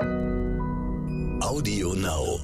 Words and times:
Audio 0.00 1.94
Now. 1.94 2.40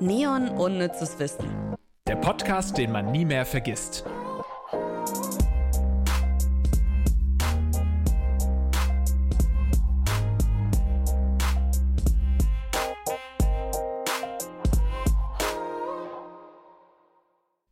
Neon 0.00 0.50
unnützes 0.50 1.18
Wissen. 1.18 1.48
Der 2.06 2.16
Podcast, 2.16 2.76
den 2.76 2.92
man 2.92 3.10
nie 3.12 3.24
mehr 3.24 3.46
vergisst. 3.46 4.04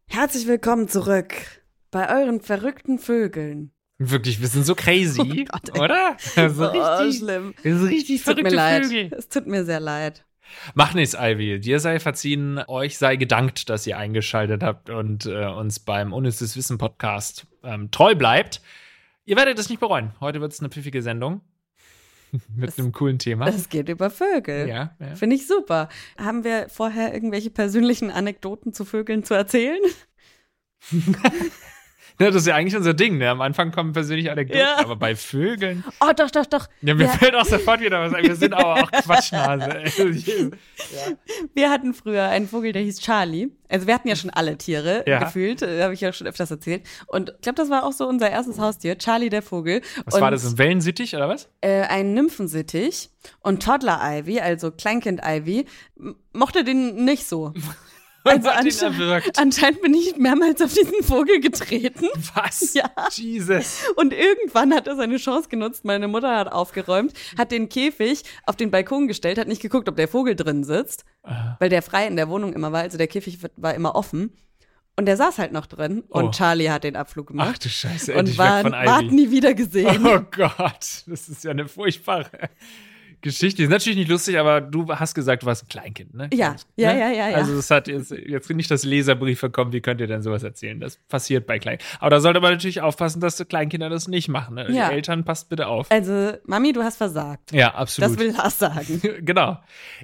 Herzlich 0.07 0.47
willkommen 0.47 0.89
zurück 0.89 1.60
bei 1.91 2.09
euren 2.21 2.41
verrückten 2.41 2.99
Vögeln. 2.99 3.73
Wirklich, 3.99 4.41
wir 4.41 4.49
sind 4.49 4.65
so 4.65 4.75
crazy, 4.75 5.47
Oh 5.53 5.59
Gott, 5.59 5.79
oder? 5.79 6.17
So 6.35 6.65
Oh, 6.71 6.99
richtig, 7.01 7.19
schlimm. 7.19 7.55
wir 7.63 7.77
sind 7.77 7.89
richtig 7.89 8.21
Es 8.21 8.25
tut 8.25 8.37
mir 8.37 8.43
verrückte 8.43 8.55
leid. 8.57 8.87
Vögel. 8.87 9.13
Es 9.19 9.29
tut 9.29 9.47
mir 9.47 9.65
sehr 9.65 9.81
leid. 9.81 10.25
Mach 10.75 10.95
nichts, 10.95 11.15
Ivy. 11.15 11.61
Dir 11.61 11.79
sei 11.81 12.01
verziehen, 12.01 12.59
euch 12.67 12.99
sei 12.99 13.17
gedankt, 13.17 13.69
dass 13.71 13.87
ihr 13.87 13.99
eingeschaltet 13.99 14.63
habt 14.65 14.91
und 14.91 15.27
äh, 15.27 15.47
uns 15.47 15.79
beim 15.81 16.13
Unnützes 16.13 16.57
Wissen 16.57 16.77
Podcast 16.79 17.47
ähm, 17.63 17.91
treu 17.91 18.15
bleibt. 18.15 18.61
Ihr 19.27 19.37
werdet 19.37 19.59
es 19.61 19.69
nicht 19.69 19.79
bereuen. 19.81 20.13
Heute 20.19 20.41
wird 20.41 20.53
es 20.53 20.59
eine 20.61 20.71
pfiffige 20.71 21.03
Sendung 21.03 21.43
mit 22.57 22.69
Das- 22.71 22.79
einem 22.79 22.91
coolen 22.93 23.19
Thema. 23.21 23.47
Es 23.49 23.69
geht 23.69 23.89
über 23.89 24.11
Vögel. 24.11 24.67
ja, 24.69 24.97
ja. 24.99 25.15
Finde 25.15 25.37
ich 25.37 25.47
super. 25.47 25.89
Haben 26.19 26.43
wir 26.43 26.69
vorher 26.69 27.13
irgendwelche 27.15 27.51
persönlichen 27.51 28.11
Anekdoten 28.11 28.73
zu 28.73 28.85
Vögeln 28.85 29.23
zu 29.25 29.35
erzählen? 29.35 29.81
ja, 32.19 32.27
das 32.29 32.37
ist 32.37 32.47
ja 32.47 32.55
eigentlich 32.55 32.77
unser 32.77 32.95
Ding. 32.95 33.19
Ne? 33.19 33.29
Am 33.31 33.41
Anfang 33.41 33.71
kommen 33.73 33.93
persönliche 33.93 34.33
Anekdoten, 34.33 34.61
Ja. 34.61 34.79
aber 34.79 34.97
bei 34.97 35.15
Vögeln. 35.15 35.85
Oh, 36.01 36.13
doch, 36.17 36.31
doch, 36.31 36.47
doch. 36.47 36.67
Ja, 36.83 36.95
mir 36.95 37.05
Ja. 37.05 37.11
fällt 37.11 37.35
auch 37.35 37.45
sofort 37.45 37.81
wieder 37.81 38.01
was 38.01 38.15
ein. 38.15 38.25
Wir 38.25 38.37
sind 38.37 38.53
aber 38.55 38.75
auch 38.83 38.91
Quatschnase. 38.91 39.79
ey. 39.97 40.51
Wir 41.55 41.71
hatten 41.71 41.95
früher 41.95 42.25
einen 42.29 42.49
Vogel, 42.49 42.73
der 42.73 42.83
hieß 42.83 43.01
Charlie. 43.01 43.49
Also 43.69 43.87
wir 43.87 43.95
hatten 43.95 44.09
ja 44.09 44.17
schon 44.17 44.31
alle 44.31 44.59
Tiere 44.59 45.05
Ja. 45.07 45.21
gefühlt, 45.21 45.63
äh, 45.63 45.83
habe 45.83 45.95
ich 45.95 46.01
ja 46.01 46.13
schon 46.13 46.27
öfters 46.27 46.51
erzählt. 46.51 46.83
Und 47.07 47.31
ich 47.37 47.41
glaube, 47.43 47.57
das 47.57 47.71
war 47.71 47.85
auch 47.85 47.93
so 47.93 48.09
unser 48.09 48.29
erstes 48.31 48.59
Haustier, 48.59 48.99
Charlie 48.99 49.29
der 49.29 49.43
Vogel. 49.43 49.81
Was 50.05 50.15
Und, 50.15 50.21
war 50.21 50.31
das, 50.31 50.45
ein 50.45 50.59
Wellensittich 50.59 51.15
oder 51.15 51.29
was? 51.29 51.49
Äh, 51.61 51.83
ein 51.83 52.15
Nymphensittich 52.15 53.11
und 53.41 53.63
Toddler 53.63 54.01
Ivy, 54.03 54.41
also 54.41 54.71
Kleinkind 54.73 55.21
Ivy, 55.25 55.67
mochte 56.33 56.65
den 56.65 57.05
nicht 57.05 57.27
so. 57.27 57.53
Also 58.25 58.51
hat 58.51 58.65
ihn 58.65 58.71
ansche- 58.71 58.85
erwürgt. 58.85 59.39
anscheinend 59.39 59.81
bin 59.83 59.95
ich 59.95 60.17
mehrmals 60.17 60.61
auf 60.61 60.73
diesen 60.75 61.03
Vogel 61.03 61.41
getreten. 61.41 62.07
Was? 62.35 62.75
Ja. 62.75 62.91
Jesus. 63.13 63.83
Und 63.97 64.13
irgendwann 64.13 64.75
hat 64.75 64.87
er 64.87 64.97
seine 64.97 65.17
Chance 65.17 65.49
genutzt. 65.49 65.85
Meine 65.85 66.07
Mutter 66.07 66.37
hat 66.37 66.53
aufgeräumt, 66.53 67.13
hat 67.39 67.51
den 67.51 67.69
Käfig 67.69 68.23
auf 68.47 68.57
den 68.57 68.71
Balkon 68.71 69.09
gestellt, 69.09 69.39
hat 69.39 69.49
nicht 69.49 69.63
geguckt, 69.63 69.89
ob 69.89 69.97
der 69.97 70.09
Vogel 70.09 70.37
drin 70.37 70.65
sitzt, 70.65 71.05
weil 71.59 71.69
der 71.71 71.83
frei 71.83 72.07
in 72.07 72.17
der 72.17 72.29
Wohnung 72.29 72.53
immer 72.53 72.73
war. 72.73 72.83
Also 72.83 72.99
der 72.99 73.07
Käfig 73.09 73.39
war 73.57 73.75
immer 73.75 73.95
offen. 73.95 74.33
Und 74.97 75.07
der 75.07 75.17
saß 75.17 75.39
halt 75.39 75.53
noch 75.53 75.65
drin. 75.65 76.03
Und 76.09 76.25
Oh. 76.27 76.31
Charlie 76.31 76.69
hat 76.69 76.85
den 76.85 76.97
Abflug 76.97 77.29
gemacht. 77.29 77.53
Ach 77.55 77.59
du 77.59 77.69
Scheiße, 77.71 78.13
und 78.13 78.19
endlich 78.19 78.37
war, 78.37 78.59
weg 78.59 78.63
von 78.65 78.73
war 78.73 79.01
Ivy. 79.03 79.15
nie 79.15 79.31
wieder 79.31 79.55
gesehen. 79.55 80.07
Oh 80.07 80.21
Gott, 80.31 81.05
das 81.07 81.29
ist 81.29 81.43
ja 81.45 81.53
eine 81.53 81.69
furchtbare 81.69 82.29
Geschichte. 83.23 83.63
Ist 83.63 83.71
natürlich 83.71 83.99
nicht 83.99 84.11
lustig, 84.11 84.39
aber 84.39 84.61
du 84.61 84.89
hast 84.89 85.15
gesagt, 85.15 85.43
du 85.43 85.47
warst 85.47 85.65
ein 85.65 85.69
Kleinkind, 85.69 86.15
ne? 86.15 86.29
Ja, 86.33 86.57
ja, 86.77 86.93
ja, 86.93 87.11
ja, 87.11 87.29
ja. 87.31 87.37
Also 87.37 87.55
das 87.57 87.71
hat 87.71 87.89
jetzt, 87.89 88.11
jetzt 88.11 88.51
nicht 88.51 88.71
das 88.71 88.85
Leserbriefe 88.85 89.51
kommen, 89.51 89.73
wie 89.73 89.81
könnt 89.81 90.01
ihr 90.01 90.07
denn 90.07 90.23
sowas 90.23 90.43
erzählen? 90.43 90.81
Das 90.81 90.97
passiert 91.09 91.47
bei 91.47 91.59
Kleinen. 91.59 91.79
Aber 91.99 92.11
da 92.11 92.21
sollte 92.21 92.41
man 92.41 92.53
natürlich 92.53 92.81
aufpassen, 92.81 93.21
dass 93.21 93.45
Kleinkinder 93.49 93.89
das 93.89 94.09
nicht 94.09 94.29
machen. 94.29 94.55
Ne? 94.55 94.71
Ja. 94.71 94.89
Die 94.89 94.95
Eltern, 94.95 95.25
passt 95.25 95.49
bitte 95.49 95.67
auf. 95.67 95.91
Also, 95.91 96.33
Mami, 96.47 96.73
du 96.73 96.83
hast 96.83 96.97
versagt. 96.97 97.53
Ja, 97.53 97.75
absolut. 97.75 98.11
Das 98.11 98.19
will 98.19 98.33
Lars 98.33 98.59
sagen. 98.59 99.01
genau. 99.25 99.59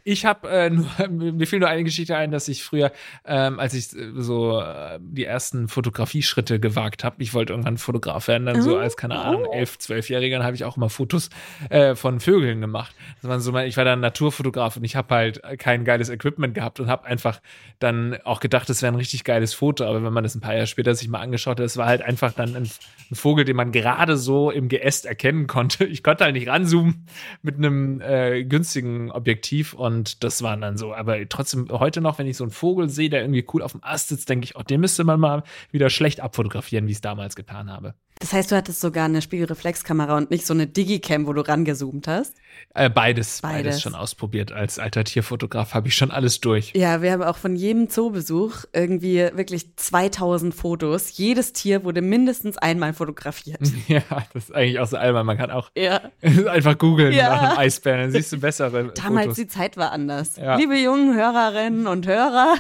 Ich 0.04 0.24
habe 0.24 0.48
äh, 0.48 0.70
nur, 0.70 0.88
mir 1.08 1.46
fiel 1.46 1.58
nur 1.58 1.68
eine 1.68 1.84
Geschichte 1.84 2.16
ein, 2.16 2.30
dass 2.30 2.48
ich 2.48 2.64
früher, 2.64 2.92
ähm, 3.24 3.58
als 3.58 3.74
ich 3.74 3.88
so 3.88 4.60
äh, 4.60 4.98
die 5.00 5.24
ersten 5.24 5.68
Fotografieschritte 5.68 6.60
gewagt 6.60 7.04
habe, 7.04 7.22
ich 7.22 7.34
wollte 7.34 7.52
irgendwann 7.52 7.78
Fotograf 7.78 8.28
werden, 8.28 8.46
dann 8.46 8.62
so 8.62 8.76
als, 8.76 8.96
keine 8.96 9.18
Ahnung, 9.18 9.46
elf, 9.52 9.78
zwölfjähriger, 9.78 10.38
dann 10.38 10.46
habe 10.46 10.56
ich 10.56 10.64
auch 10.64 10.76
immer 10.76 10.90
Fotos 10.90 11.30
äh, 11.70 11.94
von 11.94 12.20
Vögeln 12.20 12.60
gemacht. 12.60 12.94
Das 13.20 13.30
waren 13.30 13.40
so 13.40 13.52
mein, 13.52 13.68
ich 13.68 13.76
war 13.76 13.84
dann 13.84 14.00
Naturfotograf 14.00 14.76
und 14.76 14.84
ich 14.84 14.96
habe 14.96 15.14
halt 15.14 15.42
kein 15.58 15.84
geiles 15.84 16.08
Equipment 16.08 16.54
gehabt 16.54 16.80
und 16.80 16.88
habe 16.88 17.06
einfach 17.06 17.40
dann 17.78 18.18
auch 18.24 18.40
gedacht, 18.40 18.68
das 18.68 18.82
wäre 18.82 18.92
ein 18.92 18.96
richtig 18.96 19.24
geiles 19.24 19.54
Foto, 19.54 19.84
aber 19.84 20.02
wenn 20.02 20.12
man 20.12 20.24
das 20.24 20.34
ein 20.34 20.40
paar 20.40 20.54
Jahre 20.54 20.66
später 20.66 20.94
sich 20.94 21.08
mal 21.08 21.20
angeschaut 21.20 21.58
hat, 21.58 21.66
es 21.66 21.76
war 21.76 21.86
halt 21.86 22.02
einfach 22.02 22.32
dann 22.32 22.56
ein, 22.56 22.70
ein 23.10 23.14
Vogel, 23.14 23.44
den 23.44 23.56
man 23.56 23.72
gerade 23.72 24.16
so 24.16 24.50
im 24.50 24.68
Geäst 24.68 25.06
erkennen 25.06 25.46
konnte. 25.46 25.84
Ich 25.84 26.02
konnte 26.02 26.24
halt 26.24 26.34
nicht 26.34 26.48
ranzoomen 26.48 27.06
mit 27.42 27.56
einem 27.56 28.00
äh, 28.00 28.44
günstigen 28.44 29.10
Objektiv 29.10 29.74
und 29.74 30.22
das 30.24 30.42
waren 30.42 30.60
dann 30.60 30.76
so. 30.76 30.94
Aber 30.94 31.28
trotzdem, 31.28 31.68
heute 31.70 32.00
noch, 32.00 32.18
wenn 32.18 32.26
ich 32.26 32.36
so 32.36 32.44
einen 32.44 32.50
Vogel 32.50 32.88
sehe, 32.88 33.10
der 33.10 33.22
irgendwie 33.22 33.46
cool 33.52 33.62
auf 33.62 33.72
dem 33.72 33.82
Ast 33.82 34.08
sitzt, 34.08 34.28
denke 34.28 34.44
ich, 34.44 34.56
oh, 34.56 34.62
den 34.62 34.80
müsste 34.80 35.04
man 35.04 35.20
mal 35.20 35.42
wieder 35.70 35.90
schlecht 35.90 36.20
abfotografieren, 36.20 36.86
wie 36.86 36.92
ich 36.92 36.98
es 36.98 37.02
damals 37.02 37.36
getan 37.36 37.70
habe. 37.70 37.94
Das 38.18 38.32
heißt, 38.32 38.50
du 38.50 38.56
hattest 38.56 38.80
sogar 38.80 39.04
eine 39.04 39.20
Spiegelreflexkamera 39.20 40.16
und 40.16 40.30
nicht 40.30 40.46
so 40.46 40.54
eine 40.54 40.66
Digicam, 40.66 41.26
wo 41.26 41.34
du 41.34 41.42
rangezoomt 41.46 42.08
hast? 42.08 42.34
Äh, 42.74 42.88
beides, 42.88 43.40
beides, 43.42 43.64
Beides. 43.66 43.82
schon 43.82 43.94
ausprobiert. 43.94 44.52
Als 44.52 44.78
alter 44.78 45.04
Tierfotograf 45.04 45.74
habe 45.74 45.88
ich 45.88 45.94
schon 45.94 46.10
alles 46.10 46.40
durch. 46.40 46.72
Ja, 46.74 47.02
wir 47.02 47.12
haben 47.12 47.22
auch 47.22 47.36
von 47.36 47.54
jedem 47.56 47.90
Zoobesuch 47.90 48.64
irgendwie 48.72 49.16
wirklich 49.34 49.76
2000 49.76 50.54
Fotos. 50.54 51.18
Jedes 51.18 51.52
Tier 51.52 51.84
wurde 51.84 52.00
mindestens 52.00 52.56
einmal 52.56 52.94
fotografiert. 52.94 53.60
Ja, 53.88 54.00
das 54.32 54.44
ist 54.44 54.54
eigentlich 54.54 54.80
auch 54.80 54.86
so 54.86 54.96
albern. 54.96 55.26
Man 55.26 55.36
kann 55.36 55.50
auch 55.50 55.70
Ja. 55.76 56.00
einfach 56.22 56.78
googeln 56.78 57.12
Ja. 57.12 57.28
nach 57.28 57.42
einem 57.50 57.58
Eisbären, 57.58 58.00
dann 58.00 58.10
siehst 58.12 58.32
du 58.32 58.38
bessere 58.38 58.92
Damals 58.94 59.26
Fotos. 59.26 59.36
die 59.36 59.48
Zeit 59.48 59.76
war 59.76 59.92
anders. 59.92 60.36
Ja. 60.36 60.56
Liebe 60.56 60.76
jungen 60.78 61.14
Hörerinnen 61.14 61.86
und 61.86 62.06
Hörer, 62.06 62.54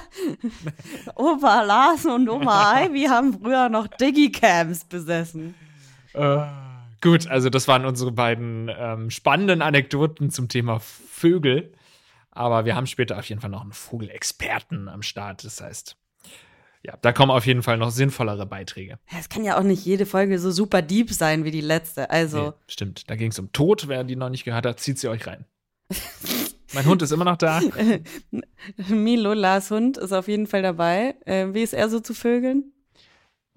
Opa 1.14 1.62
Lars 1.62 2.04
und 2.04 2.28
Oma 2.28 2.82
Ivy 2.84 3.04
haben 3.06 3.38
früher 3.40 3.68
noch 3.70 3.86
Digicams 3.86 4.84
besessen. 4.84 5.45
Äh, 6.16 6.46
gut, 7.02 7.26
also 7.26 7.50
das 7.50 7.68
waren 7.68 7.84
unsere 7.84 8.12
beiden 8.12 8.70
ähm, 8.76 9.10
spannenden 9.10 9.62
Anekdoten 9.62 10.30
zum 10.30 10.48
Thema 10.48 10.80
Vögel. 10.80 11.72
Aber 12.30 12.64
wir 12.64 12.76
haben 12.76 12.86
später 12.86 13.18
auf 13.18 13.28
jeden 13.28 13.40
Fall 13.40 13.50
noch 13.50 13.62
einen 13.62 13.72
Vogelexperten 13.72 14.88
am 14.88 15.02
Start. 15.02 15.44
Das 15.44 15.60
heißt, 15.60 15.96
ja, 16.82 16.96
da 17.00 17.12
kommen 17.12 17.30
auf 17.30 17.46
jeden 17.46 17.62
Fall 17.62 17.78
noch 17.78 17.90
sinnvollere 17.90 18.46
Beiträge. 18.46 18.98
Es 19.18 19.28
kann 19.28 19.42
ja 19.42 19.58
auch 19.58 19.62
nicht 19.62 19.84
jede 19.84 20.06
Folge 20.06 20.38
so 20.38 20.50
super 20.50 20.82
deep 20.82 21.10
sein 21.10 21.44
wie 21.44 21.50
die 21.50 21.60
letzte. 21.62 22.10
Also, 22.10 22.38
Nee, 22.38 22.52
stimmt, 22.68 23.10
da 23.10 23.16
ging 23.16 23.30
es 23.30 23.38
um 23.38 23.52
Tod. 23.52 23.88
Wer 23.88 24.04
die 24.04 24.16
noch 24.16 24.28
nicht 24.28 24.44
gehört 24.44 24.66
hat, 24.66 24.80
zieht 24.80 24.98
sie 24.98 25.08
euch 25.08 25.26
rein. 25.26 25.46
mein 26.74 26.84
Hund 26.84 27.02
ist 27.02 27.10
immer 27.10 27.24
noch 27.24 27.36
da. 27.36 27.60
Milo, 28.88 29.32
Lars 29.32 29.70
Hund, 29.70 29.96
ist 29.96 30.12
auf 30.12 30.28
jeden 30.28 30.46
Fall 30.46 30.62
dabei. 30.62 31.14
Äh, 31.24 31.54
wie 31.54 31.62
ist 31.62 31.72
er 31.72 31.88
so 31.88 32.00
zu 32.00 32.14
Vögeln? 32.14 32.72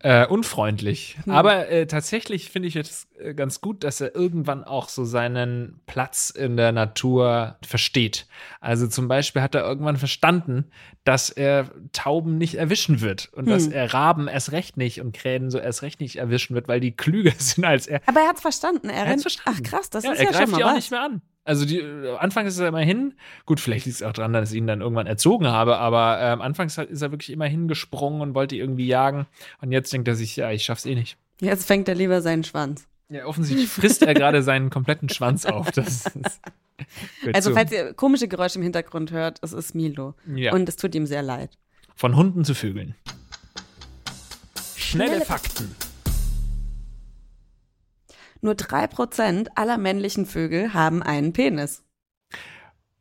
Äh, 0.01 0.27
unfreundlich. 0.27 1.17
Aber 1.27 1.67
äh, 1.69 1.85
tatsächlich 1.85 2.49
finde 2.49 2.69
ich 2.69 2.75
es 2.77 3.07
äh, 3.19 3.33
ganz 3.33 3.59
gut, 3.59 3.83
dass 3.83 3.99
er 3.99 4.15
irgendwann 4.15 4.63
auch 4.63 4.87
so 4.87 5.03
seinen 5.03 5.81
Platz 5.87 6.29
in 6.29 6.55
der 6.55 6.71
Natur 6.71 7.57
versteht. 7.65 8.25
Also 8.61 8.87
zum 8.87 9.09
Beispiel 9.09 9.41
hat 9.41 9.55
er 9.55 9.63
irgendwann 9.63 9.97
verstanden, 9.97 10.71
dass 11.03 11.29
er 11.29 11.69
Tauben 11.91 12.37
nicht 12.37 12.55
erwischen 12.55 13.01
wird 13.01 13.29
und 13.33 13.49
dass 13.49 13.67
er 13.67 13.93
Raben 13.93 14.27
erst 14.29 14.51
recht 14.53 14.77
nicht 14.77 15.01
und 15.01 15.13
Krähen 15.13 15.51
so 15.51 15.57
erst 15.59 15.81
recht 15.81 15.99
nicht 15.99 16.15
erwischen 16.15 16.55
wird, 16.55 16.67
weil 16.69 16.79
die 16.79 16.95
klüger 16.95 17.33
sind 17.37 17.65
als 17.65 17.87
er. 17.87 17.99
Aber 18.05 18.21
er 18.21 18.29
hat's 18.29 18.41
verstanden. 18.41 18.89
Er, 18.89 19.03
Er 19.03 19.05
rennt. 19.07 19.21
verstanden. 19.21 19.61
Ach 19.65 19.69
krass, 19.69 19.89
das 19.89 20.05
ja, 20.05 20.11
ist 20.13 20.19
er 20.19 20.25
ja 20.25 20.31
greift 20.31 20.43
schon 20.43 20.51
mal 20.51 20.57
die 20.57 20.63
auch 20.63 20.73
nicht 20.75 20.91
mehr 20.91 21.03
an. 21.03 21.21
Also 21.49 21.65
die, 21.65 21.79
äh, 21.79 22.15
anfangs 22.17 22.53
ist 22.53 22.59
er 22.59 22.67
immer 22.67 22.79
hin. 22.79 23.15
Gut, 23.47 23.59
vielleicht 23.59 23.85
liegt 23.87 23.95
es 23.95 24.03
auch 24.03 24.13
daran, 24.13 24.33
dass 24.33 24.51
ich 24.51 24.57
ihn 24.57 24.67
dann 24.67 24.81
irgendwann 24.81 25.07
erzogen 25.07 25.47
habe, 25.47 25.77
aber 25.77 26.19
ähm, 26.21 26.41
anfangs 26.41 26.77
halt 26.77 26.91
ist 26.91 27.01
er 27.01 27.09
wirklich 27.11 27.31
immer 27.31 27.45
hingesprungen 27.47 28.21
und 28.21 28.35
wollte 28.35 28.55
irgendwie 28.55 28.85
jagen. 28.85 29.25
Und 29.59 29.71
jetzt 29.71 29.91
denkt 29.91 30.07
er 30.07 30.15
sich, 30.15 30.35
ja, 30.35 30.51
ich 30.51 30.63
schaff's 30.63 30.85
eh 30.85 30.93
nicht. 30.93 31.17
Jetzt 31.41 31.65
fängt 31.65 31.87
er 31.89 31.95
lieber 31.95 32.21
seinen 32.21 32.43
Schwanz. 32.43 32.85
Ja, 33.09 33.25
offensichtlich 33.25 33.67
frisst 33.67 34.03
er 34.03 34.13
gerade 34.13 34.43
seinen 34.43 34.69
kompletten 34.69 35.09
Schwanz 35.09 35.45
auf. 35.47 35.71
Das 35.71 36.05
ist, 36.05 36.11
Also, 37.33 37.49
zu- 37.49 37.55
falls 37.55 37.71
ihr 37.71 37.93
komische 37.93 38.27
Geräusche 38.27 38.59
im 38.59 38.63
Hintergrund 38.63 39.11
hört, 39.11 39.39
es 39.41 39.51
ist 39.51 39.73
Milo. 39.73 40.13
Ja. 40.33 40.53
Und 40.53 40.69
es 40.69 40.75
tut 40.75 40.93
ihm 40.93 41.07
sehr 41.07 41.23
leid. 41.23 41.57
Von 41.95 42.15
Hunden 42.15 42.45
zu 42.45 42.53
Vögeln. 42.53 42.93
Schnelle 44.75 45.21
Fakten. 45.25 45.75
Nur 48.41 48.55
drei 48.55 48.87
Prozent 48.87 49.49
aller 49.57 49.77
männlichen 49.77 50.25
Vögel 50.25 50.73
haben 50.73 51.03
einen 51.03 51.33
Penis. 51.33 51.83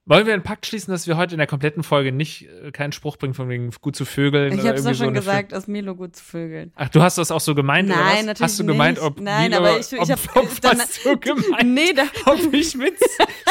Wollen 0.05 0.25
wir 0.25 0.33
einen 0.33 0.43
Pakt 0.43 0.65
schließen, 0.65 0.91
dass 0.91 1.07
wir 1.07 1.19
heute 1.19 1.35
in 1.35 1.39
der 1.39 1.47
kompletten 1.47 1.83
Folge 1.83 2.13
nicht 2.13 2.49
äh, 2.49 2.71
keinen 2.73 2.93
Spruch 2.93 3.19
bringen 3.19 3.35
von 3.35 3.51
wegen 3.51 3.71
gut 3.83 3.95
zu 3.95 4.07
Vögeln? 4.07 4.55
Ich 4.55 4.61
habe 4.61 4.71
es 4.79 4.83
doch 4.83 4.93
so 4.93 4.95
schon 5.01 5.09
eine 5.09 5.19
gesagt, 5.19 5.53
dass 5.53 5.67
Milo 5.67 5.95
gut 5.95 6.17
zu 6.17 6.25
Vögeln. 6.25 6.73
Ach, 6.77 6.89
du 6.89 7.03
hast 7.03 7.19
das 7.19 7.31
auch 7.31 7.43
so 7.43 7.55
gemeint, 7.55 7.91
oder 7.91 7.99
was? 8.01 8.15
Nein, 8.15 8.25
natürlich 8.27 8.41
Hast 8.53 8.59
du 8.59 8.65
gemeint, 8.65 8.97
nicht. 8.97 9.07
ob 9.07 9.21
Nein, 9.21 9.51
Milo, 9.51 9.59
aber 9.63 9.79
ich- 9.79 9.93
ich 9.93 10.01
ob, 10.01 10.09
hab- 10.09 10.37
ob 10.37 10.61
dann- 10.63 10.79
was 10.79 11.03
so 11.03 11.15
gemeint, 11.21 11.75
Nee, 11.75 11.93
da, 11.93 12.05
ob 12.25 12.55
ich 12.55 12.75
mit 12.75 12.95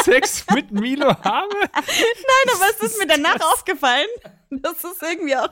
Sex 0.03 0.47
mit 0.55 0.71
Milo 0.71 1.09
habe? 1.09 1.55
nein, 1.73 2.55
aber 2.55 2.65
es 2.75 2.81
ist 2.91 2.97
mir 2.97 3.05
danach 3.07 3.39
aufgefallen. 3.53 4.07
Das 4.61 4.83
ist 4.83 5.01
irgendwie 5.03 5.35
auch 5.35 5.49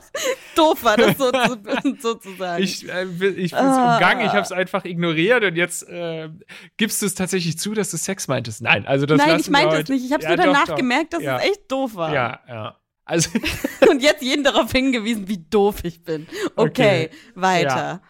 doof, 0.54 0.82
war 0.84 0.96
das 0.96 1.18
so 1.18 1.30
zu, 1.30 1.58
so 2.00 2.14
zu 2.14 2.34
sagen. 2.36 2.62
Ich, 2.62 2.88
äh, 2.88 3.02
ich 3.04 3.18
bin 3.20 3.44
es 3.44 3.52
Ah. 3.52 3.94
umgangen, 3.94 4.22
ich 4.26 4.32
habe 4.32 4.40
es 4.42 4.52
einfach 4.52 4.84
ignoriert 4.84 5.44
und 5.44 5.56
jetzt 5.56 5.88
äh, 5.88 6.28
gibst 6.76 7.02
du 7.02 7.06
es 7.06 7.14
tatsächlich 7.14 7.58
zu, 7.58 7.74
dass 7.74 7.90
du 7.90 7.96
Sex 7.98 8.26
meintest. 8.28 8.62
Nein, 8.62 8.86
also 8.86 9.04
das 9.06 9.18
Nein, 9.18 9.38
ich 9.40 9.50
meinte 9.50 9.76
es 9.76 9.88
nicht. 9.88 10.04
Ich 10.04 10.12
habe 10.12 10.22
Ja, 10.22 10.30
nur 10.30 10.36
doch, 10.38 10.44
danach 10.44 10.66
doch. 10.66 10.76
gemerkt, 10.76 11.12
dass 11.12 11.22
ja. 11.22 11.38
es 11.38 11.44
echt 11.50 11.70
doof 11.70 11.94
war. 11.94 12.12
Ja, 12.14 12.40
ja. 12.48 12.76
Also, 13.04 13.30
Und 13.90 14.02
jetzt 14.02 14.22
jeden 14.22 14.42
darauf 14.42 14.72
hingewiesen, 14.72 15.28
wie 15.28 15.38
doof 15.38 15.76
ich 15.84 16.02
bin. 16.02 16.26
Okay, 16.56 17.06
Okay. 17.06 17.10
weiter. 17.36 18.02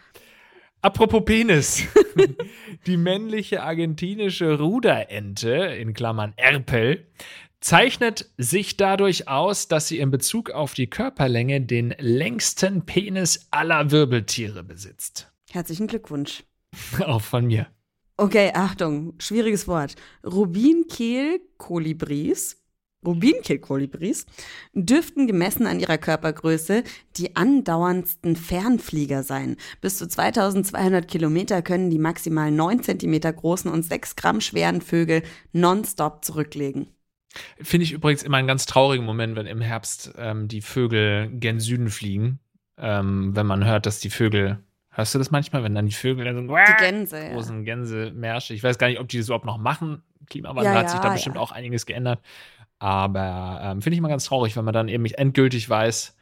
apropos 0.81 1.23
Penis. 1.25 1.83
Die 2.87 2.97
männliche 2.97 3.61
argentinische 3.61 4.57
Ruderente, 4.57 5.49
in 5.51 5.93
Klammern 5.93 6.33
Erpel, 6.37 7.05
zeichnet 7.59 8.31
sich 8.37 8.77
dadurch 8.77 9.27
aus, 9.27 9.67
dass 9.67 9.87
sie 9.87 9.97
in 9.99 10.11
Bezug 10.11 10.51
auf 10.51 10.73
die 10.73 10.89
Körperlänge 10.89 11.59
den 11.61 11.93
längsten 11.97 12.85
Penis 12.85 13.47
aller 13.51 13.91
Wirbeltiere 13.91 14.63
besitzt. 14.63 15.29
Herzlichen 15.51 15.87
Glückwunsch. 15.87 16.45
Auch 17.05 17.21
von 17.21 17.47
mir. 17.47 17.67
Okay, 18.17 18.51
Achtung, 18.53 19.15
schwieriges 19.19 19.67
Wort. 19.67 19.95
Rubinkehl-Kolibris, 20.25 22.57
Rubinkehl-Kolibris 23.05 24.25
dürften 24.73 25.27
gemessen 25.27 25.67
an 25.67 25.79
ihrer 25.79 25.99
Körpergröße 25.99 26.83
die 27.15 27.35
andauerndsten 27.35 28.35
Fernflieger 28.35 29.21
sein. 29.21 29.55
Bis 29.81 29.97
zu 29.97 30.07
2200 30.07 31.07
Kilometer 31.07 31.61
können 31.61 31.91
die 31.91 31.99
maximal 31.99 32.49
9 32.51 32.81
Zentimeter 32.81 33.31
großen 33.31 33.69
und 33.71 33.83
6 33.83 34.15
Gramm 34.15 34.41
schweren 34.41 34.81
Vögel 34.81 35.21
nonstop 35.53 36.25
zurücklegen. 36.25 36.96
Finde 37.61 37.83
ich 37.83 37.91
übrigens 37.91 38.23
immer 38.23 38.37
einen 38.37 38.47
ganz 38.47 38.65
traurigen 38.65 39.05
Moment, 39.05 39.35
wenn 39.35 39.45
im 39.45 39.61
Herbst 39.61 40.13
ähm, 40.17 40.47
die 40.47 40.61
Vögel 40.61 41.29
gen 41.31 41.59
Süden 41.59 41.89
fliegen. 41.89 42.39
Ähm, 42.77 43.35
wenn 43.35 43.45
man 43.45 43.65
hört, 43.65 43.85
dass 43.85 43.99
die 43.99 44.09
Vögel. 44.09 44.59
Hörst 44.89 45.13
du 45.13 45.19
das 45.19 45.29
manchmal, 45.29 45.63
wenn 45.63 45.75
dann 45.75 45.85
die 45.85 45.93
Vögel 45.93 46.25
dann 46.25 46.47
so 46.47 46.55
Die 46.55 46.83
Gänse, 46.83 47.23
ja. 47.23 47.33
großen 47.33 47.63
Gänsemärsche. 47.63 48.53
Ich 48.53 48.63
weiß 48.63 48.77
gar 48.77 48.87
nicht, 48.87 48.99
ob 48.99 49.07
die 49.07 49.17
das 49.17 49.27
überhaupt 49.27 49.45
noch 49.45 49.57
machen. 49.57 50.01
Klimawandel 50.27 50.73
Ja, 50.73 50.79
hat 50.79 50.89
sich 50.89 50.99
da 50.99 51.07
ja, 51.07 51.13
bestimmt 51.13 51.35
ja. 51.35 51.41
auch 51.41 51.51
einiges 51.51 51.85
geändert. 51.85 52.19
Aber 52.79 53.59
ähm, 53.63 53.81
finde 53.81 53.95
ich 53.95 53.99
immer 53.99 54.09
ganz 54.09 54.25
traurig, 54.25 54.55
wenn 54.55 54.65
man 54.65 54.73
dann 54.73 54.87
eben 54.87 55.05
endgültig 55.05 55.69
weiß, 55.69 56.15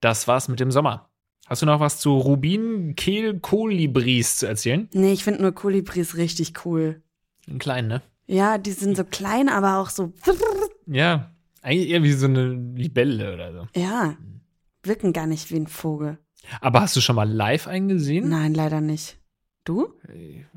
das 0.00 0.28
war's 0.28 0.48
mit 0.48 0.60
dem 0.60 0.70
Sommer. 0.70 1.08
Hast 1.46 1.62
du 1.62 1.66
noch 1.66 1.80
was 1.80 1.98
zu 1.98 2.16
Rubin, 2.16 2.94
Kehl, 2.96 3.38
Kolibris 3.40 4.36
zu 4.36 4.46
erzählen? 4.46 4.88
Nee, 4.92 5.12
ich 5.12 5.24
finde 5.24 5.42
nur 5.42 5.52
Kolibris 5.52 6.16
richtig 6.16 6.64
cool. 6.64 7.02
Einen 7.48 7.58
kleinen, 7.58 7.88
ne? 7.88 8.02
Ja, 8.32 8.56
die 8.56 8.72
sind 8.72 8.96
so 8.96 9.04
klein, 9.04 9.48
aber 9.48 9.78
auch 9.78 9.90
so. 9.90 10.12
Ja. 10.86 11.30
Eigentlich 11.60 11.90
eher 11.90 12.02
wie 12.02 12.12
so 12.12 12.26
eine 12.26 12.48
Libelle 12.48 13.32
oder 13.34 13.52
so. 13.52 13.80
Ja, 13.80 14.16
wirken 14.82 15.12
gar 15.12 15.26
nicht 15.28 15.50
wie 15.52 15.56
ein 15.56 15.68
Vogel. 15.68 16.18
Aber 16.60 16.80
hast 16.80 16.96
du 16.96 17.00
schon 17.00 17.14
mal 17.14 17.30
live 17.30 17.68
eingesehen? 17.68 18.28
Nein, 18.28 18.52
leider 18.52 18.80
nicht. 18.80 19.20
Du? 19.62 19.94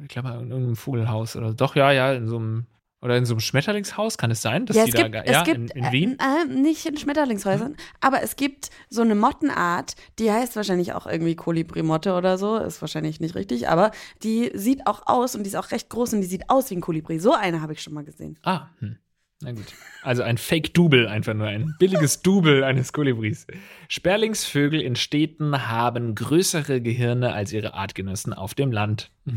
Ich 0.02 0.08
glaube, 0.08 0.30
in 0.30 0.50
irgendeinem 0.50 0.76
Vogelhaus 0.76 1.36
oder 1.36 1.54
doch, 1.54 1.76
ja, 1.76 1.92
ja, 1.92 2.14
in 2.14 2.28
so 2.28 2.38
einem 2.38 2.66
oder 3.06 3.18
in 3.18 3.26
so 3.26 3.36
einem 3.36 3.40
Schmetterlingshaus 3.40 4.18
kann 4.18 4.32
es 4.32 4.42
sein, 4.42 4.66
dass 4.66 4.76
ja, 4.76 4.84
die 4.86 4.90
es 4.90 4.96
da 4.96 5.04
gibt, 5.04 5.14
gar- 5.14 5.26
es 5.26 5.32
ja, 5.32 5.44
gibt 5.44 5.58
in, 5.58 5.68
in 5.86 5.92
Wien. 5.92 6.18
Äh, 6.20 6.42
äh, 6.42 6.54
nicht 6.54 6.86
in 6.88 6.98
Schmetterlingshäusern, 6.98 7.78
aber 8.02 8.24
es 8.24 8.36
gibt 8.36 8.72
so 8.90 9.04
eine 9.04 9.14
Mottenart, 9.14 9.96
die 10.18 10.32
heißt 10.32 10.56
wahrscheinlich 10.56 10.94
auch 10.94 11.06
irgendwie 11.06 11.36
Kolibri-Motte 11.36 12.16
oder 12.16 12.40
so, 12.40 12.58
ist 12.58 12.82
wahrscheinlich 12.82 13.20
nicht 13.20 13.36
richtig, 13.36 13.70
aber 13.70 13.92
die 14.24 14.52
sieht 14.56 14.88
auch 14.88 15.04
aus 15.06 15.36
und 15.36 15.44
die 15.44 15.50
ist 15.50 15.56
auch 15.56 15.70
recht 15.72 15.90
groß 15.90 16.14
und 16.14 16.22
die 16.22 16.28
sieht 16.28 16.50
aus 16.50 16.72
wie 16.72 16.76
ein 16.76 16.82
Kolibri. 16.82 17.20
So 17.20 17.34
eine 17.34 17.62
habe 17.62 17.74
ich 17.74 17.82
schon 17.82 17.94
mal 17.94 18.04
gesehen. 18.04 18.40
Ah, 18.42 18.70
hm. 18.80 18.98
na 19.42 19.52
gut. 19.52 19.66
Also 20.02 20.24
ein 20.24 20.40
Fake-Double, 20.40 21.08
einfach 21.08 21.36
nur 21.36 21.48
ein 21.48 21.76
billiges 21.78 22.22
Double 22.24 22.64
eines 22.64 22.92
Kolibris. 22.92 23.46
Sperlingsvögel 23.88 24.82
in 24.82 24.96
Städten 24.96 25.68
haben 25.70 26.16
größere 26.16 26.82
Gehirne 26.82 27.34
als 27.34 27.54
ihre 27.54 27.76
Artgenossen 27.76 28.34
auf 28.34 28.56
dem 28.56 28.72
Land. 28.72 29.12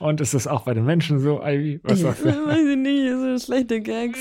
Und 0.00 0.22
ist 0.22 0.32
das 0.32 0.46
auch 0.46 0.62
bei 0.62 0.72
den 0.72 0.86
Menschen 0.86 1.20
so, 1.20 1.42
Ivy? 1.42 1.78
Was 1.82 2.00
sagst 2.00 2.24
du? 2.24 2.28
Weiß 2.46 2.66
ich 2.66 2.76
nicht, 2.76 3.12
so 3.12 3.38
schlechte 3.38 3.82
Gags. 3.82 4.18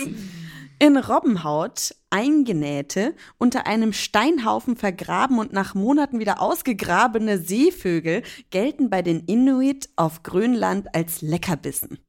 In 0.78 0.98
Robbenhaut 0.98 1.96
eingenähte, 2.10 3.16
unter 3.38 3.66
einem 3.66 3.94
Steinhaufen 3.94 4.76
vergraben 4.76 5.40
und 5.40 5.54
nach 5.54 5.76
Monaten 5.76 6.20
wieder 6.20 6.42
ausgegrabene 6.42 7.38
Seevögel 7.38 8.24
gelten 8.50 8.90
bei 8.90 9.02
den 9.02 9.22
Inuit 9.22 9.90
auf 9.96 10.22
Grönland 10.24 10.94
als 10.94 11.22
Leckerbissen. 11.22 12.00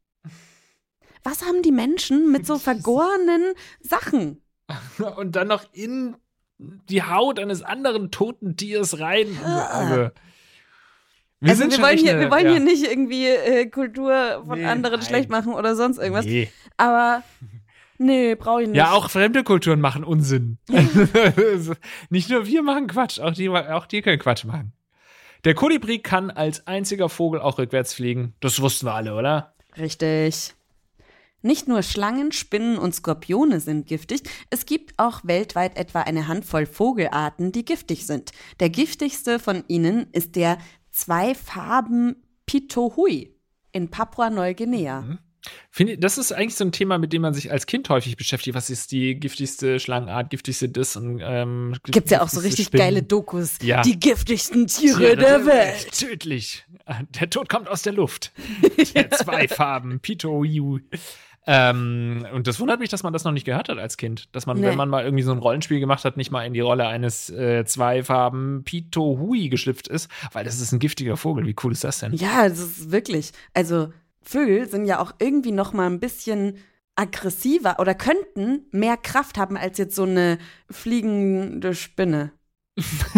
Was 1.23 1.45
haben 1.47 1.63
die 1.63 1.73
Menschen 1.73 2.33
mit 2.33 2.47
so 2.47 2.59
vergorenen 2.59 3.55
Sachen? 3.81 4.43
Und 5.17 5.37
dann 5.37 5.49
noch 5.49 5.65
in 5.73 6.17
die 6.59 7.05
Haut 7.05 7.39
eines 7.39 7.63
anderen 7.63 8.11
toten 8.11 8.57
Tiers 8.57 8.99
rein. 8.99 9.39
Also, 9.45 10.11
wir 11.41 11.51
also 11.51 11.63
sind 11.63 11.73
wir 11.77 11.83
wollen, 11.85 11.99
hier, 11.99 12.13
eine- 12.13 12.21
wir 12.21 12.31
wollen 12.31 12.45
ja. 12.47 12.51
hier 12.53 12.61
nicht 12.61 12.85
irgendwie 12.87 13.27
äh, 13.27 13.67
Kultur 13.67 14.43
von 14.47 14.59
Nee, 14.59 14.65
anderen 14.67 15.01
nein. 15.01 15.09
schlecht 15.09 15.31
machen 15.31 15.53
oder 15.55 15.75
sonst 15.77 15.99
irgendwas. 15.99 16.27
Nee. 16.27 16.51
Aber 16.77 17.23
nee, 17.99 18.35
brauche 18.35 18.63
ich 18.63 18.69
nicht. 18.69 18.77
Ja, 18.77 18.93
auch 18.93 19.11
fremde 19.11 19.43
Kulturen 19.45 19.81
machen 19.81 20.05
Unsinn. 20.05 20.59
Nicht 22.11 22.31
nur 22.31 22.47
wir 22.47 22.63
machen 22.63 22.87
Quatsch, 22.87 23.21
auch 23.21 23.33
die, 23.33 23.49
auch 23.51 23.87
die 23.87 24.03
können 24.03 24.19
Quatsch 24.19 24.45
machen. 24.45 24.73
Der 25.45 25.55
Kolibri 25.55 25.99
kann 26.01 26.31
als 26.31 26.67
einziger 26.67 27.09
Vogel 27.09 27.41
auch 27.41 27.59
rückwärts 27.59 27.95
fliegen. 27.95 28.35
Das 28.41 28.61
wussten 28.61 28.87
wir 28.87 28.95
alle, 28.95 29.15
oder? 29.15 29.55
Richtig. 29.79 30.55
Nicht 31.43 31.67
nur 31.69 31.83
Schlangen, 31.83 32.33
Spinnen 32.33 32.77
und 32.77 32.95
Skorpione 32.95 33.61
sind 33.61 33.87
giftig, 33.87 34.21
es 34.51 34.67
gibt 34.67 34.93
auch 34.99 35.21
weltweit 35.25 35.79
etwa 35.79 36.03
eine 36.03 36.29
Handvoll 36.29 36.67
Vogelarten, 36.67 37.51
die 37.51 37.65
giftig 37.65 38.07
sind. 38.07 38.33
Der 38.61 38.69
giftigste 38.69 39.39
von 39.39 39.65
ihnen 39.67 40.09
ist 40.13 40.37
der 40.37 40.59
Zweifarben-Pitohui 40.91 43.35
in 43.73 43.91
Papua-Neuguinea. 43.91 45.19
Finde, 45.71 45.97
das 45.97 46.19
ist 46.19 46.33
eigentlich 46.33 46.57
so 46.57 46.65
ein 46.65 46.73
Thema, 46.73 46.99
mit 46.99 47.13
dem 47.15 47.23
man 47.23 47.33
sich 47.33 47.51
als 47.51 47.65
Kind 47.67 47.89
häufig 47.89 48.15
beschäftigt. 48.17 48.55
Was 48.55 48.69
ist 48.69 48.93
die 48.93 49.15
giftigste 49.15 49.81
Schlangenart, 49.81 50.29
giftigste 50.31 50.69
das 50.69 50.97
und 50.97 51.21
ähm, 51.23 51.77
Gibt's 51.85 52.11
ja 52.11 52.21
auch 52.21 52.29
so 52.29 52.41
richtig 52.41 52.67
Spinnen? 52.67 52.85
geile 52.85 53.03
Dokus. 53.03 53.55
Ja. 53.63 53.81
Die 53.83 53.99
giftigsten 53.99 54.67
Tiere, 54.67 55.17
der 55.17 55.47
Welt. 55.47 55.91
Tödlich. 55.93 56.67
Der 57.19 57.31
Tod 57.31 57.49
kommt 57.49 57.69
aus 57.69 57.81
der 57.83 57.95
Luft. 57.95 58.33
Der 58.95 59.11
Zweifarben, 59.11 60.01
Pito 60.01 60.45
ähm, 61.47 62.27
und 62.35 62.47
das 62.47 62.61
wundert 62.61 62.81
mich, 62.81 62.91
dass 62.91 63.03
man 63.03 63.13
das 63.13 63.25
noch 63.25 63.33
nicht 63.33 63.45
gehört 63.47 63.69
hat 63.69 63.79
als 63.79 63.97
Kind. 63.97 64.29
Dass 64.33 64.47
man, 64.47 64.59
Nee. 64.61 64.67
wenn 64.67 64.77
man 64.77 64.89
mal 64.89 65.05
irgendwie 65.05 65.23
so 65.23 65.33
ein 65.33 65.39
Rollenspiel 65.39 65.81
gemacht 65.81 66.05
hat, 66.05 66.17
nicht 66.17 66.31
mal 66.31 66.45
in 66.45 66.53
die 66.53 66.61
Rolle 66.61 66.87
eines 66.87 67.31
äh, 67.31 67.65
Zweifarben 67.65 68.63
Pito 68.65 69.19
Hui 69.19 69.49
geschlüpft 69.49 69.89
ist, 69.89 70.11
weil 70.33 70.45
das 70.45 70.61
ist 70.61 70.73
ein 70.73 70.79
giftiger 70.79 71.17
Vogel. 71.17 71.47
Wie 71.47 71.57
cool 71.65 71.73
ist 71.73 71.85
das 71.85 72.01
denn? 72.01 72.13
Ja, 72.15 72.49
das 72.49 72.59
ist 72.61 72.91
wirklich. 72.93 73.33
Also 73.55 73.93
Vögel 74.23 74.69
sind 74.69 74.85
ja 74.85 75.01
auch 75.01 75.13
irgendwie 75.19 75.53
noch 75.53 75.73
mal 75.73 75.87
ein 75.87 75.99
bisschen 76.01 76.59
aggressiver 76.95 77.77
oder 77.79 77.95
könnten 77.95 78.67
mehr 78.73 78.99
Kraft 78.99 79.39
haben 79.39 79.57
als 79.57 79.79
jetzt 79.79 79.97
so 79.97 80.03
eine 80.03 80.39
fliegende 80.71 81.75
Spinne. 81.75 82.33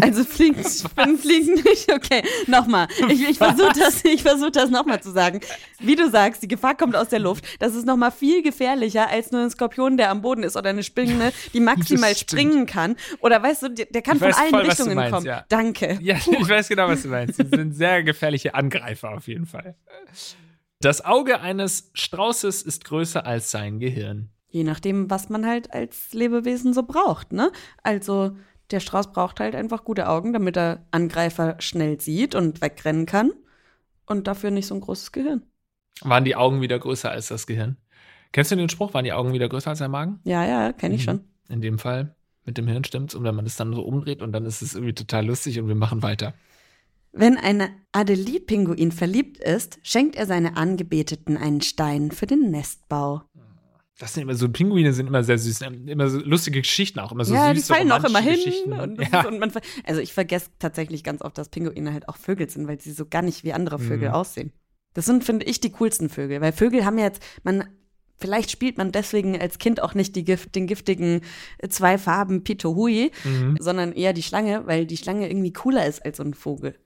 Also 0.00 0.24
fliegen, 0.24 0.62
fliegen 0.64 1.54
nicht. 1.54 1.92
Okay, 1.92 2.22
nochmal. 2.46 2.88
Ich, 3.08 3.28
ich 3.28 3.38
versuche 3.38 3.72
das, 3.78 4.04
ich 4.04 4.22
versuch 4.22 4.50
das 4.50 4.70
nochmal 4.70 5.02
zu 5.02 5.12
sagen. 5.12 5.40
Wie 5.78 5.94
du 5.94 6.10
sagst, 6.10 6.42
die 6.42 6.48
Gefahr 6.48 6.76
kommt 6.76 6.96
aus 6.96 7.08
der 7.08 7.18
Luft. 7.18 7.44
Das 7.60 7.74
ist 7.74 7.86
nochmal 7.86 8.10
viel 8.10 8.42
gefährlicher 8.42 9.08
als 9.08 9.30
nur 9.30 9.42
ein 9.42 9.50
Skorpion, 9.50 9.96
der 9.96 10.10
am 10.10 10.22
Boden 10.22 10.42
ist 10.42 10.56
oder 10.56 10.70
eine 10.70 10.82
Spinne, 10.82 11.32
die 11.52 11.60
maximal 11.60 12.16
springen 12.16 12.66
kann. 12.66 12.96
Oder 13.20 13.42
weißt 13.42 13.62
du, 13.62 13.68
der, 13.70 14.02
kann 14.02 14.16
Ich 14.16 14.22
von 14.22 14.32
allen 14.32 14.50
voll, 14.50 14.62
Richtungen 14.62 14.94
meinst, 14.94 15.12
kommen. 15.12 15.26
ja. 15.26 15.44
Danke. 15.48 15.98
Ja, 16.02 16.16
ich 16.16 16.48
weiß 16.48 16.68
genau, 16.68 16.88
was 16.88 17.02
du 17.02 17.08
meinst. 17.08 17.36
Sie 17.36 17.46
sind 17.46 17.74
sehr 17.74 18.02
gefährliche 18.02 18.54
Angreifer 18.54 19.10
auf 19.10 19.28
jeden 19.28 19.46
Fall. 19.46 19.76
Das 20.80 21.04
Auge 21.04 21.40
eines 21.40 21.90
Straußes 21.94 22.62
ist 22.62 22.84
größer 22.84 23.24
als 23.24 23.50
sein 23.50 23.78
Gehirn. 23.78 24.30
Je 24.48 24.64
nachdem, 24.64 25.08
was 25.10 25.28
man 25.28 25.46
halt 25.46 25.72
als 25.72 26.12
Lebewesen 26.12 26.74
so 26.74 26.82
braucht, 26.82 27.32
ne? 27.32 27.52
Also 27.82 28.36
der 28.72 28.80
Strauß 28.80 29.12
braucht 29.12 29.40
halt 29.40 29.54
einfach 29.54 29.84
gute 29.84 30.08
Augen, 30.08 30.32
damit 30.32 30.56
er 30.56 30.86
Angreifer 30.90 31.56
schnell 31.60 32.00
sieht 32.00 32.34
und 32.34 32.60
wegrennen 32.60 33.06
kann. 33.06 33.32
Und 34.06 34.26
dafür 34.26 34.50
nicht 34.50 34.66
so 34.66 34.74
ein 34.74 34.80
großes 34.80 35.12
Gehirn. 35.12 35.42
Waren 36.02 36.24
die 36.24 36.34
Augen 36.36 36.60
wieder 36.60 36.78
größer 36.78 37.10
als 37.10 37.28
das 37.28 37.46
Gehirn? 37.46 37.76
Kennst 38.32 38.50
du 38.50 38.56
den 38.56 38.68
Spruch, 38.68 38.94
waren 38.94 39.04
die 39.04 39.12
Augen 39.12 39.32
wieder 39.32 39.48
größer 39.48 39.70
als 39.70 39.78
der 39.78 39.88
Magen? 39.88 40.18
Ja, 40.24 40.44
ja, 40.44 40.72
kenne 40.72 40.94
ich 40.96 41.02
Mhm. 41.02 41.04
schon. 41.04 41.20
In 41.48 41.60
dem 41.60 41.78
Fall 41.78 42.16
mit 42.44 42.58
dem 42.58 42.66
Hirn 42.66 42.82
stimmt's. 42.84 43.14
Und 43.14 43.24
wenn 43.24 43.34
man 43.34 43.44
das 43.44 43.56
dann 43.56 43.72
so 43.74 43.82
umdreht 43.82 44.22
und 44.22 44.32
dann 44.32 44.44
ist 44.46 44.62
es 44.62 44.74
irgendwie 44.74 44.94
total 44.94 45.26
lustig 45.26 45.60
und 45.60 45.68
wir 45.68 45.74
machen 45.74 46.02
weiter. 46.02 46.34
Wenn 47.12 47.36
ein 47.36 47.68
Adelie-Pinguin 47.92 48.90
verliebt 48.90 49.38
ist, 49.38 49.78
schenkt 49.82 50.16
er 50.16 50.26
seine 50.26 50.56
Angebeteten 50.56 51.36
einen 51.36 51.60
Stein 51.60 52.10
für 52.10 52.26
den 52.26 52.50
Nestbau. 52.50 53.22
Das 53.98 54.14
sind 54.14 54.22
immer 54.22 54.34
so, 54.34 54.48
Pinguine 54.48 54.92
sind 54.92 55.06
immer 55.06 55.22
sehr 55.22 55.38
süß. 55.38 55.60
Immer 55.62 56.08
so 56.08 56.18
lustige 56.20 56.60
Geschichten 56.62 56.98
auch. 56.98 57.12
Immer 57.12 57.24
so 57.24 57.34
ja, 57.34 57.54
süß, 57.54 57.66
die 57.66 57.72
fallen 57.72 57.92
auch 57.92 58.02
immer 58.04 58.20
hin. 58.20 58.72
Und, 58.72 59.00
ja. 59.12 59.26
und 59.28 59.38
man, 59.38 59.52
also 59.84 60.00
ich 60.00 60.12
vergesse 60.12 60.48
tatsächlich 60.58 61.04
ganz 61.04 61.22
oft, 61.22 61.36
dass 61.38 61.50
Pinguine 61.50 61.92
halt 61.92 62.08
auch 62.08 62.16
Vögel 62.16 62.48
sind, 62.48 62.66
weil 62.66 62.80
sie 62.80 62.92
so 62.92 63.06
gar 63.06 63.22
nicht 63.22 63.44
wie 63.44 63.52
andere 63.52 63.78
Vögel 63.78 64.08
Mhm. 64.08 64.14
aussehen. 64.14 64.52
Das 64.94 65.06
sind, 65.06 65.24
finde 65.24 65.46
ich, 65.46 65.60
die 65.60 65.70
coolsten 65.70 66.08
Vögel, 66.08 66.40
weil 66.40 66.52
Vögel 66.52 66.84
haben 66.84 66.98
ja 66.98 67.04
jetzt, 67.04 67.22
man 67.44 67.64
vielleicht 68.18 68.50
spielt 68.50 68.78
man 68.78 68.92
deswegen 68.92 69.40
als 69.40 69.58
Kind 69.58 69.82
auch 69.82 69.94
nicht 69.94 70.14
die 70.16 70.24
Gift, 70.24 70.54
den 70.54 70.66
giftigen 70.66 71.22
äh, 71.58 71.68
zwei 71.68 71.98
Farben 71.98 72.44
Pitohui, 72.44 73.10
Mhm. 73.24 73.56
sondern 73.60 73.92
eher 73.92 74.12
die 74.12 74.22
Schlange, 74.22 74.66
weil 74.66 74.86
die 74.86 74.96
Schlange 74.96 75.28
irgendwie 75.28 75.52
cooler 75.52 75.86
ist 75.86 76.04
als 76.04 76.16
so 76.18 76.22
ein 76.22 76.34
Vogel. 76.34 76.76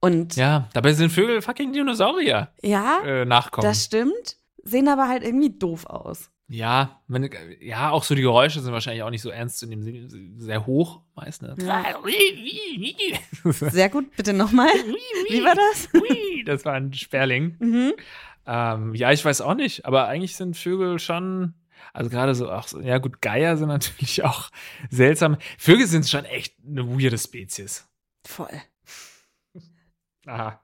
Und 0.00 0.36
ja, 0.36 0.42
Ja, 0.46 0.68
dabei 0.72 0.92
sind 0.94 1.10
Vögel 1.10 1.42
fucking 1.42 1.72
Dinosaurier 1.72 2.52
äh, 2.62 3.24
nachkommen. 3.24 3.66
das 3.66 3.84
stimmt, 3.84 4.36
sehen 4.64 4.88
aber 4.88 5.08
halt 5.08 5.22
irgendwie 5.22 5.50
doof 5.58 5.86
aus. 5.86 6.30
Ja, 6.52 7.00
wenn, 7.06 7.30
ja, 7.60 7.90
auch 7.90 8.02
so 8.02 8.16
die 8.16 8.22
Geräusche 8.22 8.60
sind 8.60 8.72
wahrscheinlich 8.72 9.04
auch 9.04 9.10
nicht 9.10 9.22
so 9.22 9.30
ernst 9.30 9.60
zu 9.60 9.68
nehmen, 9.68 9.82
sie 9.84 10.08
sind 10.08 10.40
sehr 10.40 10.66
hoch 10.66 11.00
meist. 11.14 11.42
Ne? 11.42 11.54
Sehr 13.44 13.88
gut, 13.88 14.10
bitte 14.16 14.32
nochmal. 14.32 14.66
Wie 15.28 15.44
war 15.44 15.54
das? 15.54 15.88
Das 16.46 16.64
war 16.64 16.72
ein 16.72 16.92
Sperling. 16.92 17.56
Mhm. 17.60 17.92
Ähm, 18.46 18.94
ja, 18.96 19.12
ich 19.12 19.24
weiß 19.24 19.42
auch 19.42 19.54
nicht, 19.54 19.84
aber 19.84 20.08
eigentlich 20.08 20.34
sind 20.34 20.56
Vögel 20.56 20.98
schon, 20.98 21.54
also 21.92 22.10
gerade 22.10 22.34
so, 22.34 22.50
auch 22.50 22.66
so, 22.66 22.80
ja 22.80 22.98
gut, 22.98 23.20
Geier 23.20 23.56
sind 23.56 23.68
natürlich 23.68 24.24
auch 24.24 24.50
seltsam. 24.90 25.36
Vögel 25.56 25.86
sind 25.86 26.08
schon 26.08 26.24
echt 26.24 26.56
eine 26.66 26.88
weirde 26.88 27.18
Spezies. 27.18 27.88
Voll. 28.26 28.60
Aha. 30.26 30.60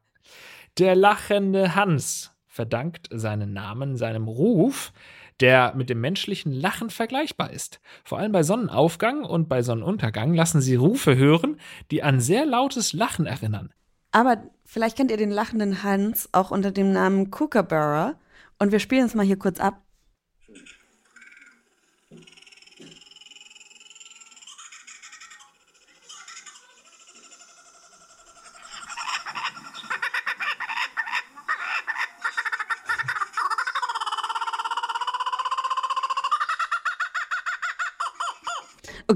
Der 0.78 0.96
lachende 0.96 1.76
Hans 1.76 2.34
verdankt 2.48 3.08
seinen 3.12 3.52
Namen 3.52 3.96
seinem 3.96 4.26
Ruf, 4.26 4.92
der 5.40 5.74
mit 5.74 5.90
dem 5.90 6.00
menschlichen 6.00 6.52
Lachen 6.52 6.90
vergleichbar 6.90 7.50
ist. 7.50 7.80
Vor 8.04 8.18
allem 8.18 8.32
bei 8.32 8.42
Sonnenaufgang 8.42 9.24
und 9.24 9.48
bei 9.48 9.62
Sonnenuntergang 9.62 10.34
lassen 10.34 10.60
sie 10.60 10.76
Rufe 10.76 11.16
hören, 11.16 11.58
die 11.90 12.02
an 12.02 12.20
sehr 12.20 12.46
lautes 12.46 12.92
Lachen 12.92 13.26
erinnern. 13.26 13.72
Aber 14.12 14.42
vielleicht 14.64 14.96
kennt 14.96 15.10
ihr 15.10 15.16
den 15.16 15.30
lachenden 15.30 15.82
Hans 15.82 16.28
auch 16.32 16.50
unter 16.50 16.70
dem 16.70 16.92
Namen 16.92 17.30
Kookaburra. 17.30 18.14
Und 18.58 18.72
wir 18.72 18.78
spielen 18.78 19.04
es 19.04 19.14
mal 19.14 19.26
hier 19.26 19.38
kurz 19.38 19.60
ab. 19.60 19.82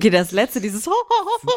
Okay, 0.00 0.08
das 0.08 0.30
letzte, 0.32 0.62
dieses 0.62 0.88
ein 0.88 0.92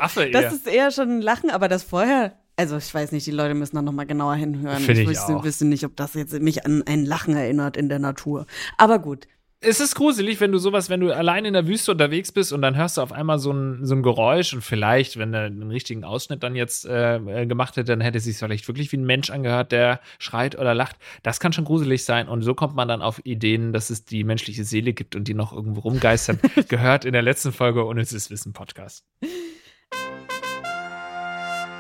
Affe 0.02 0.30
das 0.30 0.44
eher. 0.44 0.52
ist 0.52 0.68
eher 0.68 0.92
schon 0.92 1.10
ein 1.10 1.22
Lachen, 1.22 1.50
aber 1.50 1.70
das 1.70 1.84
vorher, 1.84 2.34
also 2.58 2.76
ich 2.76 2.94
weiß 2.94 3.14
nicht, 3.14 3.26
die 3.26 3.32
Leute 3.32 3.54
müssen 3.54 3.78
da 3.78 3.82
nochmal 3.82 4.06
genauer 4.06 4.36
hinhören. 4.36 4.82
Finde 4.84 5.04
ich 5.04 5.08
wüsste, 5.08 5.38
auch. 5.38 5.46
wüsste 5.46 5.64
nicht, 5.64 5.86
ob 5.86 5.96
das 5.96 6.14
jetzt 6.14 6.34
mich 6.42 6.66
an 6.66 6.84
ein 6.86 7.06
Lachen 7.06 7.38
erinnert 7.38 7.78
in 7.78 7.88
der 7.88 8.00
Natur. 8.00 8.46
Aber 8.78 9.00
gut. 9.00 9.28
Es 9.66 9.80
ist 9.80 9.96
gruselig, 9.96 10.42
wenn 10.42 10.52
du 10.52 10.58
sowas, 10.58 10.90
wenn 10.90 11.00
du 11.00 11.16
allein 11.16 11.46
in 11.46 11.54
der 11.54 11.68
Wüste 11.68 11.94
unterwegs 11.94 12.34
bist 12.34 12.52
und 12.52 12.62
dann 12.62 12.76
hörst 12.76 12.98
du 12.98 13.02
auf 13.02 13.14
einmal 13.14 13.40
so 13.40 13.52
ein, 13.52 13.86
so 13.86 13.96
ein 13.96 14.04
Geräusch 14.04 14.54
und 14.54 14.62
vielleicht, 14.62 15.18
wenn 15.18 15.34
er 15.34 15.46
einen 15.46 15.72
richtigen 15.72 16.04
Ausschnitt 16.04 16.44
dann 16.44 16.56
jetzt 16.56 16.86
äh, 16.86 17.16
äh, 17.16 17.46
gemacht 17.46 17.78
hätte, 17.78 17.92
dann 17.92 18.02
hätte 18.02 18.18
es 18.18 18.26
sich 18.26 18.38
vielleicht 18.38 18.68
wirklich 18.68 18.92
wie 18.92 18.98
ein 18.98 19.06
Mensch 19.06 19.30
angehört, 19.30 19.72
der 19.72 20.02
schreit 20.20 20.60
oder 20.60 20.74
lacht. 20.74 20.98
Das 21.24 21.40
kann 21.40 21.54
schon 21.54 21.64
gruselig 21.64 22.04
sein 22.04 22.28
und 22.28 22.42
so 22.42 22.54
kommt 22.56 22.76
man 22.76 22.90
dann 22.90 23.02
auf 23.02 23.22
Ideen, 23.26 23.72
dass 23.72 23.90
es 23.90 24.04
die 24.04 24.26
menschliche 24.26 24.66
Seele 24.66 24.92
gibt 24.92 25.16
und 25.16 25.30
die 25.30 25.34
noch 25.34 25.54
irgendwo 25.54 25.80
rumgeistern. 25.80 26.40
Gehört 26.68 27.06
in 27.06 27.14
der 27.14 27.22
letzten 27.22 27.54
Folge 27.54 27.86
Unnützes 27.86 28.30
Wissen 28.30 28.52
Podcast. 28.52 29.06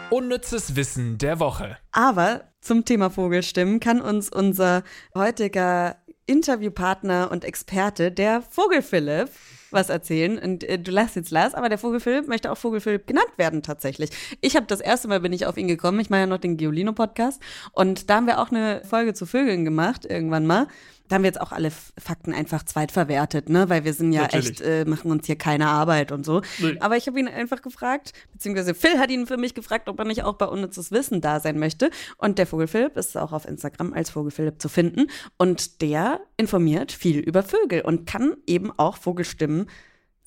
Unnützes 0.09 0.75
Wissen 0.75 1.17
der 1.17 1.39
Woche. 1.39 1.77
Aber 1.91 2.43
zum 2.61 2.85
Thema 2.85 3.09
Vogelstimmen 3.09 3.79
kann 3.79 3.99
uns 3.99 4.29
unser 4.29 4.83
heutiger 5.15 5.97
Interviewpartner 6.25 7.29
und 7.31 7.43
Experte, 7.43 8.11
der 8.11 8.41
Vogelphilipp, 8.41 9.29
was 9.71 9.89
erzählen. 9.89 10.37
Und 10.37 10.63
äh, 10.63 10.79
du 10.79 10.91
lässt 10.91 11.15
jetzt 11.15 11.31
Lars, 11.31 11.53
aber 11.53 11.69
der 11.69 11.77
Vogelphilipp 11.77 12.27
möchte 12.27 12.51
auch 12.51 12.57
Vogelphilipp 12.57 13.07
genannt 13.07 13.31
werden 13.37 13.63
tatsächlich. 13.63 14.09
Ich 14.41 14.55
habe 14.55 14.65
das 14.65 14.79
erste 14.79 15.07
Mal 15.07 15.19
bin 15.19 15.33
ich 15.33 15.45
auf 15.45 15.57
ihn 15.57 15.67
gekommen. 15.67 15.99
Ich 15.99 16.09
mache 16.09 16.21
ja 16.21 16.27
noch 16.27 16.37
den 16.37 16.57
Geolino-Podcast. 16.57 17.41
Und 17.71 18.09
da 18.09 18.15
haben 18.15 18.27
wir 18.27 18.39
auch 18.39 18.51
eine 18.51 18.81
Folge 18.85 19.13
zu 19.13 19.25
Vögeln 19.25 19.65
gemacht, 19.65 20.05
irgendwann 20.05 20.45
mal. 20.45 20.67
Da 21.13 21.17
haben 21.17 21.25
wir 21.25 21.29
jetzt 21.29 21.41
auch 21.41 21.51
alle 21.51 21.69
Fakten 21.69 22.33
einfach 22.33 22.63
zweitverwertet, 22.63 23.47
ne? 23.47 23.69
Weil 23.69 23.83
wir 23.83 23.93
sind 23.93 24.13
ja 24.13 24.23
Natürlich. 24.23 24.49
echt, 24.49 24.61
äh, 24.61 24.83
machen 24.83 25.11
uns 25.11 25.27
hier 25.27 25.35
keine 25.35 25.67
Arbeit 25.67 26.11
und 26.11 26.25
so. 26.25 26.41
Nee. 26.57 26.75
Aber 26.79 26.97
ich 26.97 27.05
habe 27.05 27.19
ihn 27.19 27.27
einfach 27.27 27.61
gefragt, 27.61 28.13
beziehungsweise 28.31 28.73
Phil 28.73 28.97
hat 28.97 29.11
ihn 29.11 29.27
für 29.27 29.37
mich 29.37 29.53
gefragt, 29.53 29.89
ob 29.89 29.99
er 29.99 30.05
nicht 30.05 30.23
auch 30.23 30.33
bei 30.33 30.47
Unnützes 30.47 30.89
Wissen 30.89 31.21
da 31.21 31.39
sein 31.39 31.59
möchte. 31.59 31.91
Und 32.17 32.39
der 32.39 32.47
Vogelphilipp 32.47 32.97
ist 32.97 33.15
auch 33.15 33.31
auf 33.31 33.45
Instagram 33.45 33.93
als 33.93 34.09
Vogelphilipp 34.09 34.59
zu 34.59 34.69
finden. 34.69 35.05
Und 35.37 35.83
der 35.83 36.19
informiert 36.35 36.91
viel 36.91 37.19
über 37.19 37.43
Vögel 37.43 37.81
und 37.81 38.07
kann 38.07 38.35
eben 38.47 38.71
auch 38.71 38.97
Vogelstimmen 38.97 39.67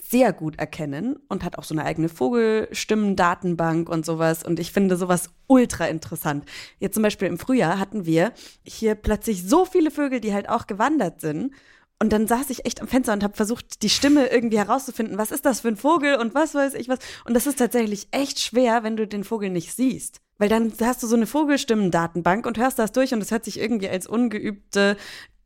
sehr 0.09 0.33
gut 0.33 0.59
erkennen 0.59 1.17
und 1.29 1.45
hat 1.45 1.59
auch 1.59 1.65
so 1.65 1.75
eine 1.75 1.85
eigene 1.85 2.09
Vogelstimmen-Datenbank 2.09 3.89
und 3.89 4.07
sowas. 4.07 4.45
Und 4.45 4.61
ich 4.61 4.73
finde 4.73 4.97
sowas 4.97 5.31
ultra 5.47 5.87
interessant. 5.87 6.45
Jetzt 6.79 6.95
zum 6.95 7.03
Beispiel 7.03 7.29
im 7.29 7.39
Frühjahr 7.39 7.79
hatten 7.79 8.07
wir 8.07 8.33
hier 8.65 8.95
plötzlich 8.95 9.49
so 9.49 9.65
viele 9.65 9.91
Vögel, 9.91 10.21
die 10.21 10.33
halt 10.33 10.49
auch 10.49 10.67
gewandert 10.67 11.21
sind. 11.21 11.53
Und 11.99 12.13
dann 12.13 12.27
saß 12.27 12.51
ich 12.51 12.67
echt 12.67 12.83
am 12.83 12.89
Fenster 12.89 13.15
und 13.15 13.25
habe 13.25 13.35
versucht, 13.35 13.83
die 13.83 13.89
Stimme 13.89 14.27
irgendwie 14.27 14.59
herauszufinden. 14.59 15.19
Was 15.19 15.31
ist 15.31 15.47
das 15.47 15.61
für 15.61 15.69
ein 15.69 15.77
Vogel 15.77 16.17
und 16.17 16.35
was 16.35 16.55
weiß 16.55 16.75
ich 16.75 16.89
was. 16.89 16.99
Und 17.25 17.35
das 17.35 17.47
ist 17.47 17.59
tatsächlich 17.59 18.09
echt 18.11 18.39
schwer, 18.39 18.83
wenn 18.83 18.97
du 18.97 19.07
den 19.07 19.25
Vogel 19.25 19.51
nicht 19.51 19.73
siehst. 19.75 20.21
Weil 20.39 20.51
dann 20.51 20.73
hast 20.83 21.03
du 21.03 21.07
so 21.07 21.17
eine 21.17 21.27
Vogelstimmen-Datenbank 21.27 22.47
und 22.47 22.59
hörst 22.59 22.79
das 22.79 22.93
durch 22.93 23.15
und 23.15 23.23
es 23.23 23.31
hört 23.31 23.45
sich 23.45 23.59
irgendwie 23.59 23.89
als 23.89 24.07
ungeübte 24.07 24.99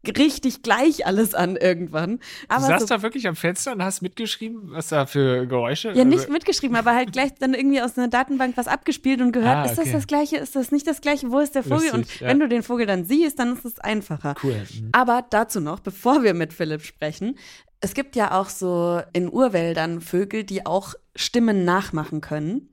richtig 0.06 0.62
gleich 0.62 1.06
alles 1.06 1.34
an 1.34 1.56
irgendwann. 1.56 2.18
Du 2.18 2.24
Aber 2.48 2.66
saßt 2.66 2.80
so 2.88 2.94
da 2.94 3.02
wirklich 3.02 3.28
am 3.28 3.36
Fenster 3.36 3.72
und 3.72 3.82
hast 3.84 4.00
mitgeschrieben, 4.00 4.70
was 4.72 4.88
da 4.88 5.06
für 5.06 5.46
Geräusche? 5.46 5.92
Ja, 5.92 6.04
nicht 6.04 6.20
Also- 6.20 6.32
mitgeschrieben, 6.32 6.76
aber 6.76 6.94
halt 6.94 7.12
gleich 7.12 7.34
dann 7.38 7.54
irgendwie 7.54 7.82
aus 7.82 7.98
einer 7.98 8.08
Datenbank 8.08 8.56
was 8.56 8.66
abgespielt 8.66 9.20
und 9.20 9.32
gehört, 9.32 9.56
Ah, 9.56 9.64
ist 9.64 9.72
das 9.76 9.80
okay. 9.86 9.92
das 9.92 10.06
gleiche, 10.06 10.36
ist 10.38 10.56
das 10.56 10.70
nicht 10.72 10.86
das 10.86 11.00
gleiche, 11.00 11.30
wo 11.30 11.38
ist 11.38 11.54
der 11.54 11.62
Vogel? 11.62 11.90
Lustig, 11.90 11.94
und 11.94 12.20
ja. 12.20 12.28
wenn 12.28 12.40
du 12.40 12.48
den 12.48 12.62
Vogel 12.62 12.86
dann 12.86 13.04
siehst, 13.04 13.38
dann 13.38 13.52
ist 13.54 13.64
es 13.64 13.78
einfacher. 13.78 14.34
Cool. 14.42 14.54
Mhm. 14.54 14.88
Aber 14.92 15.24
dazu 15.28 15.60
noch, 15.60 15.80
bevor 15.80 16.22
wir 16.22 16.32
mit 16.34 16.52
Philipp 16.52 16.82
sprechen, 16.82 17.36
es 17.80 17.94
gibt 17.94 18.16
ja 18.16 18.38
auch 18.38 18.48
so 18.48 19.00
in 19.12 19.30
Urwäldern 19.32 20.00
Vögel, 20.00 20.44
die 20.44 20.66
auch 20.66 20.94
Stimmen 21.14 21.64
nachmachen 21.64 22.20
können. 22.20 22.68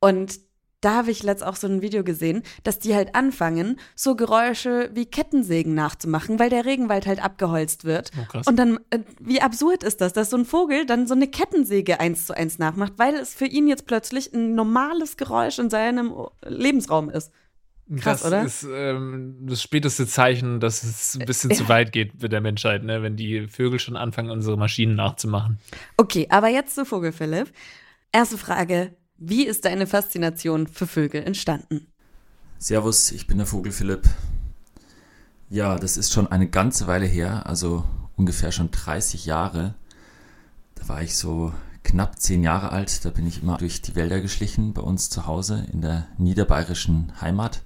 Und 0.00 0.38
da 0.84 0.96
habe 0.96 1.10
ich 1.10 1.22
letzt 1.22 1.44
auch 1.44 1.56
so 1.56 1.66
ein 1.66 1.82
Video 1.82 2.04
gesehen, 2.04 2.42
dass 2.62 2.78
die 2.78 2.94
halt 2.94 3.14
anfangen, 3.14 3.78
so 3.94 4.16
Geräusche 4.16 4.90
wie 4.92 5.06
Kettensägen 5.06 5.74
nachzumachen, 5.74 6.38
weil 6.38 6.50
der 6.50 6.64
Regenwald 6.64 7.06
halt 7.06 7.24
abgeholzt 7.24 7.84
wird. 7.84 8.10
Oh, 8.20 8.24
krass. 8.26 8.46
Und 8.46 8.56
dann, 8.56 8.78
äh, 8.90 9.00
wie 9.20 9.40
absurd 9.40 9.82
ist 9.82 10.00
das, 10.00 10.12
dass 10.12 10.30
so 10.30 10.36
ein 10.36 10.44
Vogel 10.44 10.86
dann 10.86 11.06
so 11.06 11.14
eine 11.14 11.28
Kettensäge 11.28 12.00
eins 12.00 12.26
zu 12.26 12.36
eins 12.36 12.58
nachmacht, 12.58 12.94
weil 12.96 13.14
es 13.14 13.34
für 13.34 13.46
ihn 13.46 13.66
jetzt 13.66 13.86
plötzlich 13.86 14.32
ein 14.32 14.54
normales 14.54 15.16
Geräusch 15.16 15.58
in 15.58 15.70
seinem 15.70 16.14
Lebensraum 16.46 17.10
ist. 17.10 17.32
Krass, 17.96 18.22
das 18.22 18.28
oder? 18.28 18.42
ist 18.44 18.66
ähm, 18.70 19.36
das 19.42 19.62
späteste 19.62 20.06
Zeichen, 20.06 20.58
dass 20.58 20.82
es 20.82 21.18
ein 21.20 21.26
bisschen 21.26 21.50
zu 21.50 21.68
weit 21.68 21.92
geht 21.92 22.22
mit 22.22 22.32
der 22.32 22.40
Menschheit, 22.40 22.82
ne? 22.82 23.02
wenn 23.02 23.16
die 23.16 23.46
Vögel 23.46 23.78
schon 23.78 23.96
anfangen, 23.96 24.30
unsere 24.30 24.56
Maschinen 24.56 24.96
nachzumachen. 24.96 25.58
Okay, 25.98 26.26
aber 26.30 26.48
jetzt 26.48 26.74
zu 26.74 26.86
Vogel, 26.86 27.12
Philipp. 27.12 27.52
Erste 28.10 28.38
Frage. 28.38 28.96
Wie 29.16 29.46
ist 29.46 29.64
deine 29.64 29.86
Faszination 29.86 30.66
für 30.66 30.88
Vögel 30.88 31.22
entstanden? 31.22 31.86
Servus, 32.58 33.12
ich 33.12 33.26
bin 33.26 33.38
der 33.38 33.46
Vogel 33.46 33.70
Philipp. 33.70 34.08
Ja, 35.50 35.78
das 35.78 35.96
ist 35.96 36.12
schon 36.12 36.26
eine 36.26 36.48
ganze 36.48 36.88
Weile 36.88 37.06
her, 37.06 37.46
also 37.46 37.84
ungefähr 38.16 38.50
schon 38.50 38.72
30 38.72 39.24
Jahre. 39.24 39.74
Da 40.74 40.88
war 40.88 41.00
ich 41.02 41.16
so 41.16 41.52
knapp 41.84 42.18
10 42.18 42.42
Jahre 42.42 42.70
alt, 42.70 43.04
da 43.04 43.10
bin 43.10 43.26
ich 43.26 43.42
immer 43.42 43.56
durch 43.56 43.82
die 43.82 43.94
Wälder 43.94 44.20
geschlichen 44.20 44.72
bei 44.72 44.82
uns 44.82 45.10
zu 45.10 45.26
Hause 45.26 45.64
in 45.72 45.80
der 45.80 46.08
niederbayerischen 46.18 47.20
Heimat. 47.20 47.62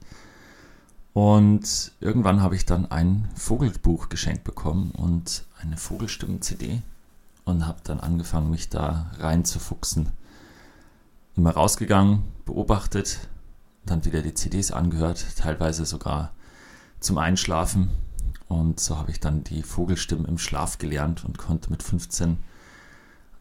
Und 1.15 1.93
irgendwann 2.01 2.43
habe 2.43 2.57
ich 2.57 2.67
dann 2.67 2.91
ein 2.91 3.29
Vogelbuch 3.35 4.11
geschenkt 4.11 4.45
bekommen 4.45 4.91
und 4.91 5.45
eine 5.63 5.79
Vogelstimmen-CD 5.79 6.83
und 7.45 7.67
habe 7.67 7.81
dann 7.85 8.01
angefangen, 8.01 8.51
mich 8.51 8.69
da 8.69 9.11
reinzufuchsen. 9.19 10.11
Immer 11.39 11.53
rausgegangen, 11.53 12.25
beobachtet, 12.47 13.29
dann 13.87 14.05
wieder 14.05 14.23
die 14.23 14.35
CDs 14.35 14.73
angehört, 14.73 15.25
teilweise 15.37 15.87
sogar 15.87 16.35
zum 16.99 17.17
Einschlafen. 17.17 17.91
Und 18.49 18.81
so 18.81 18.99
habe 18.99 19.13
ich 19.13 19.21
dann 19.21 19.45
die 19.45 19.63
Vogelstimmen 19.63 20.25
im 20.25 20.39
Schlaf 20.39 20.79
gelernt 20.79 21.25
und 21.25 21.39
konnte 21.39 21.71
mit 21.71 21.85
15 21.85 22.39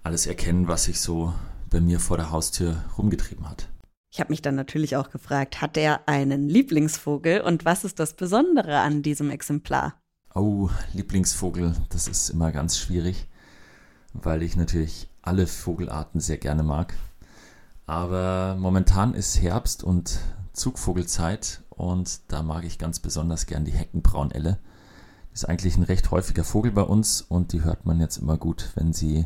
alles 0.03 0.27
erkennen, 0.27 0.67
was 0.67 0.83
sich 0.83 1.01
so 1.01 1.33
bei 1.71 1.81
mir 1.81 1.99
vor 1.99 2.17
der 2.17 2.29
Haustür 2.29 2.83
rumgetrieben 2.99 3.49
hat. 3.49 3.67
Ich 4.13 4.19
habe 4.19 4.31
mich 4.31 4.43
dann 4.43 4.53
natürlich 4.53 4.95
auch 4.95 5.09
gefragt, 5.09 5.59
hat 5.59 5.75
er 5.75 6.07
einen 6.07 6.47
Lieblingsvogel 6.47 7.41
und 7.41 7.65
was 7.65 7.83
ist 7.83 7.97
das 7.97 8.13
Besondere 8.13 8.77
an 8.77 9.01
diesem 9.01 9.31
Exemplar? 9.31 9.99
Oh, 10.35 10.69
Lieblingsvogel, 10.93 11.73
das 11.89 12.07
ist 12.07 12.29
immer 12.29 12.51
ganz 12.51 12.77
schwierig, 12.77 13.27
weil 14.13 14.43
ich 14.43 14.55
natürlich 14.55 15.09
alle 15.23 15.47
Vogelarten 15.47 16.19
sehr 16.19 16.37
gerne 16.37 16.61
mag. 16.61 16.93
Aber 17.87 18.57
momentan 18.59 19.13
ist 19.13 19.41
Herbst 19.41 19.81
und 19.81 20.19
Zugvogelzeit 20.51 21.61
und 21.69 22.19
da 22.27 22.43
mag 22.43 22.65
ich 22.65 22.77
ganz 22.77 22.99
besonders 22.99 23.45
gern 23.45 23.63
die 23.63 23.71
Heckenbraunelle. 23.71 24.59
Ist 25.33 25.47
eigentlich 25.47 25.77
ein 25.77 25.83
recht 25.83 26.11
häufiger 26.11 26.43
Vogel 26.43 26.73
bei 26.73 26.81
uns 26.81 27.21
und 27.21 27.53
die 27.53 27.63
hört 27.63 27.85
man 27.85 28.01
jetzt 28.01 28.17
immer 28.17 28.37
gut, 28.37 28.71
wenn 28.75 28.91
sie 28.91 29.25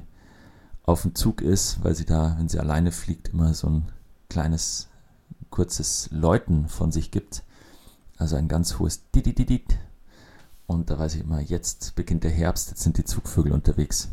auf 0.83 1.01
dem 1.01 1.15
Zug 1.15 1.41
ist, 1.41 1.83
weil 1.83 1.95
sie 1.95 2.05
da, 2.05 2.35
wenn 2.37 2.49
sie 2.49 2.59
alleine 2.59 2.91
fliegt, 2.91 3.29
immer 3.29 3.55
so 3.55 3.67
ein 3.67 3.91
kleines, 4.29 4.89
kurzes 5.49 6.09
Läuten 6.11 6.67
von 6.67 6.91
sich 6.91 7.09
gibt. 7.09 7.43
Also 8.17 8.35
ein 8.35 8.47
ganz 8.47 8.77
hohes 8.77 9.09
Didididid. 9.09 9.79
Und 10.67 10.91
da 10.91 10.99
weiß 10.99 11.15
ich 11.15 11.21
immer, 11.21 11.39
jetzt 11.39 11.95
beginnt 11.95 12.23
der 12.23 12.31
Herbst, 12.31 12.69
jetzt 12.69 12.83
sind 12.83 12.99
die 12.99 13.05
Zugvögel 13.05 13.53
unterwegs. 13.53 14.09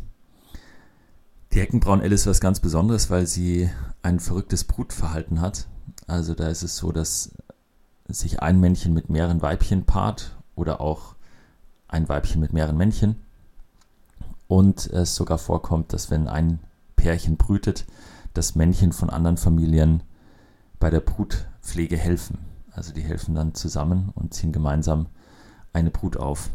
Die 1.53 1.59
Heckenbraunelle 1.59 2.13
ist 2.13 2.27
was 2.27 2.41
ganz 2.41 2.59
Besonderes, 2.59 3.09
weil 3.09 3.25
sie 3.25 3.69
ein 4.03 4.19
verrücktes 4.19 4.63
Brutverhalten 4.63 5.41
hat. 5.41 5.67
Also 6.05 6.35
da 6.35 6.47
ist 6.47 6.61
es 6.61 6.77
so, 6.77 6.91
dass 6.91 7.31
sich 8.07 8.41
ein 8.41 8.59
Männchen 8.59 8.93
mit 8.93 9.09
mehreren 9.09 9.41
Weibchen 9.41 9.85
paart 9.85 10.37
oder 10.55 10.79
auch 10.79 11.15
ein 11.87 12.07
Weibchen 12.07 12.39
mit 12.39 12.53
mehreren 12.53 12.77
Männchen. 12.77 13.15
Und 14.47 14.87
es 14.87 15.15
sogar 15.15 15.37
vorkommt, 15.37 15.93
dass 15.93 16.11
wenn 16.11 16.27
ein 16.27 16.59
Pärchen 16.95 17.37
brütet, 17.37 17.85
das 18.33 18.55
Männchen 18.55 18.93
von 18.93 19.09
anderen 19.09 19.37
Familien 19.37 20.03
bei 20.79 20.89
der 20.89 21.01
Brutpflege 21.01 21.97
helfen. 21.97 22.39
Also 22.71 22.93
die 22.93 23.01
helfen 23.01 23.35
dann 23.35 23.55
zusammen 23.55 24.11
und 24.13 24.33
ziehen 24.33 24.51
gemeinsam 24.51 25.07
eine 25.73 25.91
Brut 25.91 26.17
auf. 26.17 26.49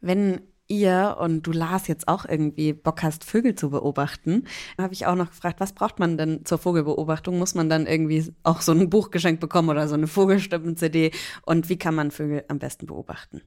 Wenn 0.00 0.40
ihr 0.68 1.16
und 1.20 1.42
du 1.42 1.52
Lars 1.52 1.86
jetzt 1.86 2.08
auch 2.08 2.24
irgendwie 2.24 2.72
Bock 2.72 3.02
hast, 3.02 3.24
Vögel 3.24 3.54
zu 3.54 3.70
beobachten, 3.70 4.44
habe 4.78 4.94
ich 4.94 5.06
auch 5.06 5.14
noch 5.14 5.30
gefragt, 5.30 5.60
was 5.60 5.72
braucht 5.72 5.98
man 5.98 6.16
denn 6.16 6.44
zur 6.44 6.58
Vogelbeobachtung? 6.58 7.38
Muss 7.38 7.54
man 7.54 7.68
dann 7.68 7.86
irgendwie 7.86 8.32
auch 8.42 8.60
so 8.60 8.72
ein 8.72 8.90
Buch 8.90 9.10
geschenkt 9.10 9.40
bekommen 9.40 9.68
oder 9.68 9.88
so 9.88 9.94
eine 9.94 10.06
Vogelstimmen-CD? 10.06 11.12
Und 11.44 11.68
wie 11.68 11.76
kann 11.76 11.94
man 11.94 12.10
Vögel 12.10 12.44
am 12.48 12.58
besten 12.58 12.86
beobachten? 12.86 13.42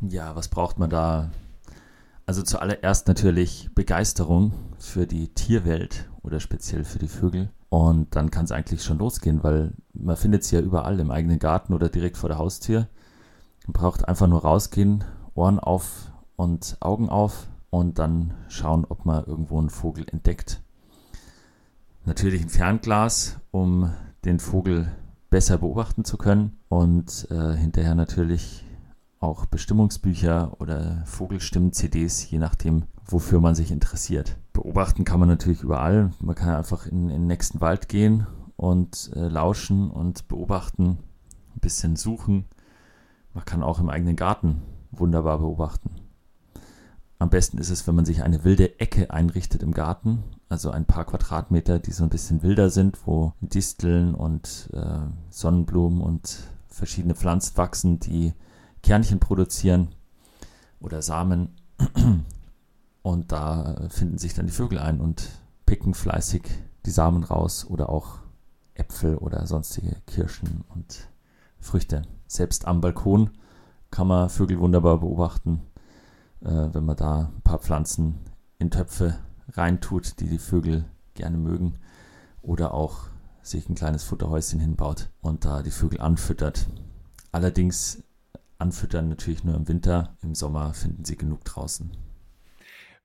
Ja, 0.00 0.34
was 0.34 0.48
braucht 0.48 0.78
man 0.78 0.90
da? 0.90 1.30
Also 2.26 2.42
zuallererst 2.42 3.08
natürlich 3.08 3.70
Begeisterung 3.74 4.52
für 4.78 5.06
die 5.06 5.28
Tierwelt 5.34 6.08
oder 6.22 6.40
speziell 6.40 6.84
für 6.84 6.98
die 6.98 7.08
Vögel. 7.08 7.50
Und 7.68 8.16
dann 8.16 8.30
kann 8.30 8.44
es 8.44 8.52
eigentlich 8.52 8.82
schon 8.82 8.98
losgehen, 8.98 9.42
weil 9.42 9.72
man 9.92 10.16
findet 10.16 10.44
sie 10.44 10.56
ja 10.56 10.62
überall 10.62 10.98
im 11.00 11.10
eigenen 11.10 11.38
Garten 11.38 11.72
oder 11.72 11.88
direkt 11.88 12.16
vor 12.16 12.28
der 12.28 12.38
Haustür. 12.38 12.88
Man 13.66 13.72
braucht 13.72 14.08
einfach 14.08 14.26
nur 14.26 14.42
rausgehen, 14.42 15.04
Ohren 15.34 15.60
auf 15.60 16.09
und 16.40 16.78
Augen 16.80 17.10
auf 17.10 17.48
und 17.68 17.98
dann 17.98 18.32
schauen, 18.48 18.86
ob 18.88 19.04
man 19.04 19.26
irgendwo 19.26 19.58
einen 19.58 19.68
Vogel 19.68 20.06
entdeckt. 20.10 20.62
Natürlich 22.06 22.40
ein 22.40 22.48
Fernglas, 22.48 23.38
um 23.50 23.92
den 24.24 24.40
Vogel 24.40 24.90
besser 25.28 25.58
beobachten 25.58 26.02
zu 26.06 26.16
können 26.16 26.56
und 26.70 27.28
äh, 27.30 27.54
hinterher 27.56 27.94
natürlich 27.94 28.64
auch 29.18 29.44
Bestimmungsbücher 29.44 30.58
oder 30.60 31.02
Vogelstimmen-CDs, 31.04 32.30
je 32.30 32.38
nachdem, 32.38 32.84
wofür 33.04 33.40
man 33.40 33.54
sich 33.54 33.70
interessiert. 33.70 34.38
Beobachten 34.54 35.04
kann 35.04 35.20
man 35.20 35.28
natürlich 35.28 35.62
überall. 35.62 36.10
Man 36.20 36.36
kann 36.36 36.54
einfach 36.54 36.86
in, 36.86 37.10
in 37.10 37.20
den 37.20 37.26
nächsten 37.26 37.60
Wald 37.60 37.90
gehen 37.90 38.26
und 38.56 39.10
äh, 39.14 39.28
lauschen 39.28 39.90
und 39.90 40.26
beobachten, 40.26 40.96
ein 41.54 41.60
bisschen 41.60 41.96
suchen. 41.96 42.46
Man 43.34 43.44
kann 43.44 43.62
auch 43.62 43.78
im 43.78 43.90
eigenen 43.90 44.16
Garten 44.16 44.62
wunderbar 44.90 45.38
beobachten. 45.38 45.90
Am 47.20 47.28
besten 47.28 47.58
ist 47.58 47.68
es, 47.68 47.86
wenn 47.86 47.94
man 47.94 48.06
sich 48.06 48.22
eine 48.22 48.44
wilde 48.44 48.80
Ecke 48.80 49.10
einrichtet 49.10 49.62
im 49.62 49.74
Garten, 49.74 50.24
also 50.48 50.70
ein 50.70 50.86
paar 50.86 51.04
Quadratmeter, 51.04 51.78
die 51.78 51.92
so 51.92 52.02
ein 52.02 52.08
bisschen 52.08 52.42
wilder 52.42 52.70
sind, 52.70 53.06
wo 53.06 53.34
Disteln 53.42 54.14
und 54.14 54.70
äh, 54.72 55.00
Sonnenblumen 55.28 56.00
und 56.00 56.38
verschiedene 56.68 57.14
Pflanzen 57.14 57.58
wachsen, 57.58 58.00
die 58.00 58.32
Kernchen 58.82 59.20
produzieren 59.20 59.88
oder 60.80 61.02
Samen. 61.02 61.50
Und 63.02 63.32
da 63.32 63.88
finden 63.90 64.16
sich 64.16 64.32
dann 64.32 64.46
die 64.46 64.52
Vögel 64.52 64.78
ein 64.78 64.98
und 64.98 65.28
picken 65.66 65.92
fleißig 65.92 66.42
die 66.86 66.90
Samen 66.90 67.22
raus 67.22 67.66
oder 67.68 67.90
auch 67.90 68.20
Äpfel 68.72 69.16
oder 69.16 69.46
sonstige 69.46 69.96
Kirschen 70.06 70.64
und 70.70 71.08
Früchte. 71.58 72.00
Selbst 72.26 72.66
am 72.66 72.80
Balkon 72.80 73.30
kann 73.90 74.06
man 74.06 74.30
Vögel 74.30 74.58
wunderbar 74.58 75.00
beobachten, 75.00 75.60
wenn 76.40 76.84
man 76.84 76.96
da 76.96 77.32
ein 77.36 77.42
paar 77.42 77.58
Pflanzen 77.58 78.20
in 78.58 78.70
Töpfe 78.70 79.18
reintut, 79.52 80.20
die 80.20 80.28
die 80.28 80.38
Vögel 80.38 80.84
gerne 81.14 81.36
mögen. 81.36 81.78
Oder 82.42 82.72
auch 82.72 83.08
sich 83.42 83.68
ein 83.68 83.74
kleines 83.74 84.04
Futterhäuschen 84.04 84.60
hinbaut 84.60 85.10
und 85.20 85.44
da 85.44 85.62
die 85.62 85.70
Vögel 85.70 86.00
anfüttert. 86.00 86.66
Allerdings 87.32 88.02
anfüttern 88.58 89.08
natürlich 89.08 89.44
nur 89.44 89.54
im 89.54 89.68
Winter. 89.68 90.16
Im 90.22 90.34
Sommer 90.34 90.74
finden 90.74 91.04
sie 91.04 91.16
genug 91.16 91.44
draußen. 91.44 91.90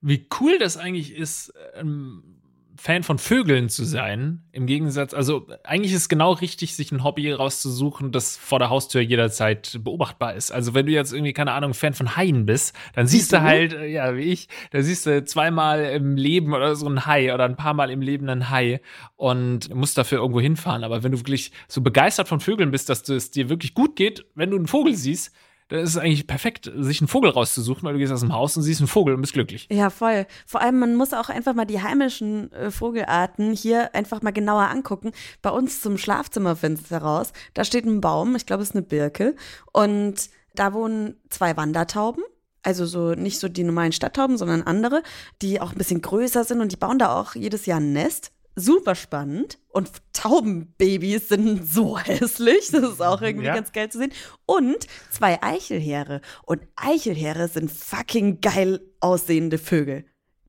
Wie 0.02 0.28
cool 0.40 0.60
das 0.60 0.78
eigentlich 0.78 1.16
ist, 1.16 1.54
ähm, 1.74 2.42
Fan 2.78 3.04
von 3.04 3.18
Vögeln 3.18 3.70
zu 3.70 3.86
sein. 3.86 4.44
Im 4.52 4.66
Gegensatz, 4.66 5.14
also 5.14 5.48
eigentlich 5.64 5.92
ist 5.92 6.02
es 6.02 6.10
genau 6.10 6.34
richtig, 6.34 6.76
sich 6.76 6.92
ein 6.92 7.04
Hobby 7.04 7.32
rauszusuchen, 7.32 8.12
das 8.12 8.38
vor 8.38 8.60
der 8.60 8.70
Haustür 8.70 9.02
jederzeit 9.02 9.80
beobachtbar 9.84 10.34
ist. 10.34 10.52
Also 10.52 10.74
wenn 10.74 10.86
du 10.86 10.92
jetzt 10.92 11.14
irgendwie, 11.14 11.34
keine 11.34 11.54
Ahnung, 11.54 11.74
Fan 11.74 11.94
von 11.94 12.16
Haien 12.16 12.46
bist, 12.46 12.76
dann 12.94 13.08
siehst 13.08 13.34
du 13.34 13.42
halt, 13.42 13.74
äh, 13.74 13.88
ja, 13.88 14.16
wie 14.16 14.24
ich, 14.24 14.48
da 14.72 14.82
siehst 14.82 15.06
du 15.06 15.24
zweimal 15.24 15.84
im 15.86 16.18
Leben 16.18 16.54
oder 16.54 16.76
so 16.76 16.88
ein 16.88 17.06
Hai 17.06 17.34
oder 17.34 17.46
ein 17.46 17.56
paar 17.56 17.74
Mal 17.74 17.90
im 17.90 18.02
Leben 18.02 18.30
ein 18.30 18.50
Hai 18.50 18.82
und 19.16 19.74
musst 19.74 19.98
dafür 19.98 20.20
irgendwo 20.20 20.42
hinfahren. 20.42 20.84
Aber 20.84 21.04
wenn 21.04 21.12
du 21.12 21.20
wirklich 21.20 21.52
so 21.68 21.82
begeistert 21.82 22.28
von 22.28 22.40
Vögeln 22.40 22.72
bist, 22.72 22.90
dass 22.90 23.08
es 23.08 23.32
dir 23.32 23.50
wirklich 23.50 23.74
gut 23.74 23.96
geht, 23.96 24.26
wenn 24.36 24.52
du 24.52 24.58
einen 24.58 24.68
Vogel 24.68 24.96
siehst, 24.96 25.34
dann 25.68 25.80
ist 25.80 25.92
es 25.92 25.98
eigentlich 25.98 26.28
perfekt, 26.28 26.72
sich 26.76 27.02
einen 27.02 27.08
Vogel 27.08 27.32
rauszusuchen, 27.32 27.84
weil 27.84 27.94
du 27.94 28.00
gehst 28.00 28.14
aus 28.14 28.20
dem 28.20 28.34
Haus 28.34 28.56
und 28.56 28.64
siehst 28.64 28.82
einen 28.82 28.88
Vogel 28.88 29.16
und 29.16 29.22
bist 29.22 29.34
glücklich. 29.34 29.68
Ja, 29.72 29.90
voll. 29.90 30.28
Vor 30.46 30.62
allem, 30.62 30.78
man 30.78 30.96
muss 30.96 31.14
auch 31.14 31.30
einfach 31.30 31.56
mal 31.56 31.66
die 31.66 31.82
heimischen 31.82 32.52
äh, 32.52 32.70
Vogelarten 32.70 33.52
hier 33.54 33.96
einfach 33.96 34.22
mal 34.22 34.32
genauer 34.32 34.70
angucken. 34.70 35.12
Bei 35.42 35.50
uns 35.50 35.82
zum 35.82 35.98
Schlafzimmerfenster 35.98 37.00
raus, 37.00 37.32
da 37.56 37.64
steht 37.64 37.86
ein 37.86 38.02
Baum, 38.02 38.36
ich 38.36 38.46
glaube, 38.46 38.62
es 38.62 38.70
ist 38.70 38.76
eine 38.76 38.86
Birke. 38.86 39.36
Und 39.74 40.30
da 40.54 40.74
wohnen 40.74 41.16
zwei 41.30 41.58
Wandertauben. 41.58 42.24
Also 42.62 42.86
so 42.86 43.14
nicht 43.14 43.40
so 43.40 43.48
die 43.48 43.64
normalen 43.64 43.92
Stadttauben, 43.92 44.38
sondern 44.38 44.64
andere, 44.64 45.04
die 45.42 45.62
auch 45.62 45.72
ein 45.72 45.78
bisschen 45.78 46.02
größer 46.02 46.44
sind 46.44 46.62
und 46.62 46.72
die 46.72 46.78
bauen 46.78 46.98
da 46.98 47.20
auch 47.20 47.36
jedes 47.36 47.68
Jahr 47.68 47.80
ein 47.80 47.94
Nest 47.94 48.32
super 48.56 48.96
spannend 48.96 49.60
und 49.70 49.92
Taubenbabys 50.14 51.30
sind 51.30 51.68
so 51.68 51.98
hässlich. 52.00 52.70
Das 52.72 52.84
ist 52.84 53.02
auch 53.02 53.22
irgendwie 53.22 53.48
ja. 53.48 53.56
ganz 53.56 53.72
geil 53.72 53.90
zu 53.90 54.00
sehen. 54.00 54.12
Und 54.46 54.88
zwei 55.12 55.42
Eichelheere. 55.44 56.22
Und 56.44 56.62
Eichelheere 56.76 57.48
sind 57.48 57.72
fucking 57.72 58.42
geil 58.42 58.82
aussehende 59.00 59.58
Vögel. 59.58 60.06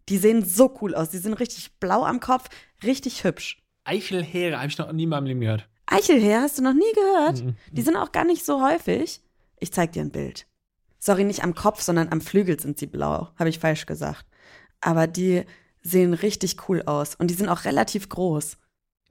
Die 0.09 0.19
sehen 0.19 0.45
so 0.45 0.77
cool 0.81 0.95
aus. 0.95 1.11
Die 1.11 1.19
sind 1.19 1.35
richtig 1.35 1.79
blau 1.81 2.05
am 2.05 2.21
Kopf, 2.21 2.49
richtig 2.85 3.25
hübsch. 3.25 3.63
Eichelheere 3.85 4.59
habe 4.59 4.69
ich 4.69 4.79
noch 4.79 4.93
nie 4.93 5.05
in 5.05 5.09
meinem 5.09 5.27
Leben 5.27 5.41
gehört. 5.41 5.69
Eichelheere 5.87 6.43
hast 6.43 6.59
du 6.59 6.63
noch 6.63 6.75
nie 6.75 6.93
gehört? 6.95 7.45
Mhm. 7.45 7.57
Die 7.73 7.83
sind 7.83 7.97
auch 7.97 8.13
gar 8.13 8.25
nicht 8.25 8.45
so 8.45 8.65
häufig. 8.65 9.21
Ich 9.59 9.73
zeig 9.73 9.93
dir 9.93 10.03
ein 10.03 10.11
Bild. 10.11 10.47
Sorry, 10.99 11.25
nicht 11.25 11.45
am 11.45 11.55
Kopf, 11.55 11.83
sondern 11.83 12.11
am 12.11 12.21
Flügel 12.21 12.59
sind 12.59 12.79
sie 12.79 12.87
blau. 12.87 13.31
Habe 13.39 13.49
ich 13.49 13.59
falsch 13.59 13.87
gesagt. 13.87 14.27
Aber 14.81 15.07
die 15.07 15.45
sehen 15.87 16.15
richtig 16.15 16.69
cool 16.69 16.83
aus 16.83 17.15
und 17.15 17.29
die 17.31 17.35
sind 17.35 17.49
auch 17.49 17.65
relativ 17.65 18.09
groß. 18.09 18.59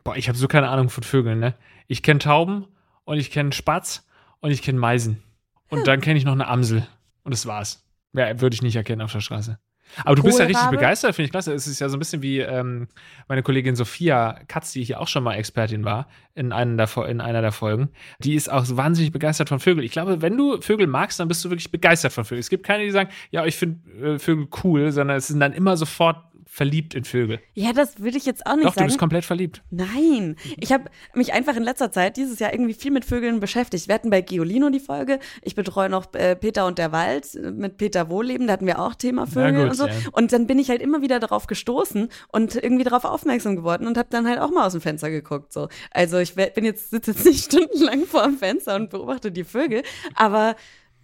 Boah, 0.04 0.16
ich 0.16 0.28
habe 0.28 0.38
so 0.38 0.48
keine 0.48 0.70
Ahnung 0.70 0.90
von 0.90 1.04
Vögeln, 1.04 1.40
ne? 1.40 1.56
Ich 1.88 2.04
kenne 2.04 2.20
Tauben 2.20 2.68
und 3.06 3.18
ich 3.18 3.32
kenne 3.32 3.54
Spatz 3.54 4.06
und 4.40 4.52
ich 4.52 4.62
kenne 4.62 4.80
Meisen. 4.80 5.24
Und 5.70 5.80
hm. 5.80 5.86
dann 5.86 6.02
kenne 6.02 6.18
ich 6.18 6.26
noch 6.26 6.34
eine 6.34 6.48
Amsel. 6.48 6.88
Und 7.24 7.34
das 7.34 7.46
war's. 7.46 7.84
Ja, 8.14 8.40
würde 8.40 8.54
ich 8.54 8.62
nicht 8.62 8.76
erkennen 8.76 9.02
auf 9.02 9.12
der 9.12 9.22
Straße. 9.22 9.58
Aber 10.04 10.16
du 10.16 10.24
bist 10.24 10.40
ja 10.40 10.46
richtig 10.46 10.70
begeistert, 10.70 11.16
finde 11.16 11.26
ich 11.28 11.32
klasse. 11.32 11.54
Es 11.54 11.68
ist 11.68 11.80
ja 11.80 11.90
so 11.90 11.96
ein 11.96 12.00
bisschen 12.00 12.22
wie 12.22 12.40
ähm, 12.40 12.88
meine 13.28 13.44
Kollegin 13.44 13.76
Sophia 13.76 14.40
Katz, 14.48 14.72
die 14.74 14.84
hier 14.84 15.00
auch 15.00 15.08
schon 15.08 15.24
mal 15.24 15.36
Expertin 15.36 15.86
war 15.86 16.08
in, 16.34 16.52
einer 16.52 16.86
der, 16.86 17.08
in 17.08 17.22
einer 17.22 17.42
der 17.42 17.52
Folgen. 17.52 17.90
Die 18.20 18.36
ist 18.36 18.52
auch 18.52 18.66
wahnsinnig 18.70 19.12
begeistert 19.12 19.50
von 19.50 19.60
Vögeln. 19.60 19.86
Ich 19.86 19.92
glaube, 19.92 20.22
wenn 20.22 20.36
du 20.38 20.60
Vögel 20.60 20.88
magst, 20.88 21.20
dann 21.20 21.28
bist 21.28 21.46
du 21.46 21.50
wirklich 21.50 21.72
begeistert 21.72 22.14
von 22.14 22.26
Vögeln. 22.26 22.40
Es 22.40 22.50
gibt 22.50 22.66
keine, 22.66 22.84
die 22.84 22.92
sagen, 22.92 23.10
ja, 23.32 23.46
ich 23.46 23.56
finde 23.56 24.16
äh, 24.16 24.20
Vögel 24.20 24.48
cool, 24.64 24.92
sondern 24.92 25.18
es 25.18 25.28
sind 25.28 25.40
dann 25.40 25.54
immer 25.54 25.78
sofort 25.78 26.18
verliebt 26.56 26.94
in 26.94 27.04
Vögel. 27.04 27.42
Ja, 27.54 27.74
das 27.74 28.00
würde 28.00 28.18
ich 28.18 28.26
jetzt 28.26 28.46
auch 28.46 28.56
nicht 28.56 28.66
Doch, 28.66 28.76
sagen. 28.76 28.76
Doch, 28.76 28.82
du 28.84 28.86
bist 28.86 28.98
komplett 28.98 29.26
verliebt. 29.26 29.62
Nein. 29.72 30.38
Ich 30.56 30.72
habe 30.72 30.86
mich 31.14 31.34
einfach 31.34 31.54
in 31.58 31.64
letzter 31.64 31.92
Zeit 31.92 32.16
dieses 32.16 32.40
Jahr 32.40 32.54
irgendwie 32.54 32.74
viel 32.74 32.92
mit 32.92 33.04
Vögeln 33.04 33.42
beschäftigt. 33.42 33.90
Wir 33.90 33.96
hatten 33.96 34.10
bei 34.10 34.22
Giolino 34.22 34.70
die 34.70 34.80
Folge. 34.80 35.20
Ich 35.42 35.56
betreue 35.56 35.90
noch 35.90 36.14
äh, 36.14 36.34
Peter 36.38 36.66
und 36.66 36.78
der 36.78 36.94
Wald 36.94 37.28
mit 37.36 37.76
Peter 37.76 38.10
Wohlleben. 38.10 38.48
Da 38.48 38.54
hatten 38.54 38.68
wir 38.68 38.80
auch 38.80 38.96
Thema 38.96 39.28
Vögel 39.28 39.64
gut, 39.64 39.72
und 39.72 39.76
so. 39.76 39.88
Ja. 39.88 39.94
Und 40.14 40.32
dann 40.32 40.48
bin 40.48 40.58
ich 40.58 40.70
halt 40.70 40.82
immer 40.82 41.02
wieder 41.02 41.20
darauf 41.20 41.48
gestoßen 41.48 42.08
und 42.32 42.56
irgendwie 42.56 42.86
darauf 42.86 43.04
aufmerksam 43.04 43.58
geworden 43.58 43.86
und 43.86 43.98
habe 43.98 44.08
dann 44.10 44.26
halt 44.26 44.40
auch 44.40 44.50
mal 44.50 44.66
aus 44.66 44.72
dem 44.72 44.82
Fenster 44.82 45.10
geguckt. 45.10 45.52
So. 45.52 45.68
Also 45.92 46.20
ich 46.20 46.36
bin 46.36 46.64
jetzt, 46.64 46.90
sitze 46.90 47.12
jetzt 47.12 47.26
nicht 47.26 47.44
stundenlang 47.52 48.06
vor 48.06 48.24
dem 48.24 48.38
Fenster 48.38 48.78
und 48.78 48.92
beobachte 48.92 49.30
die 49.30 49.44
Vögel, 49.44 49.84
aber 50.14 50.56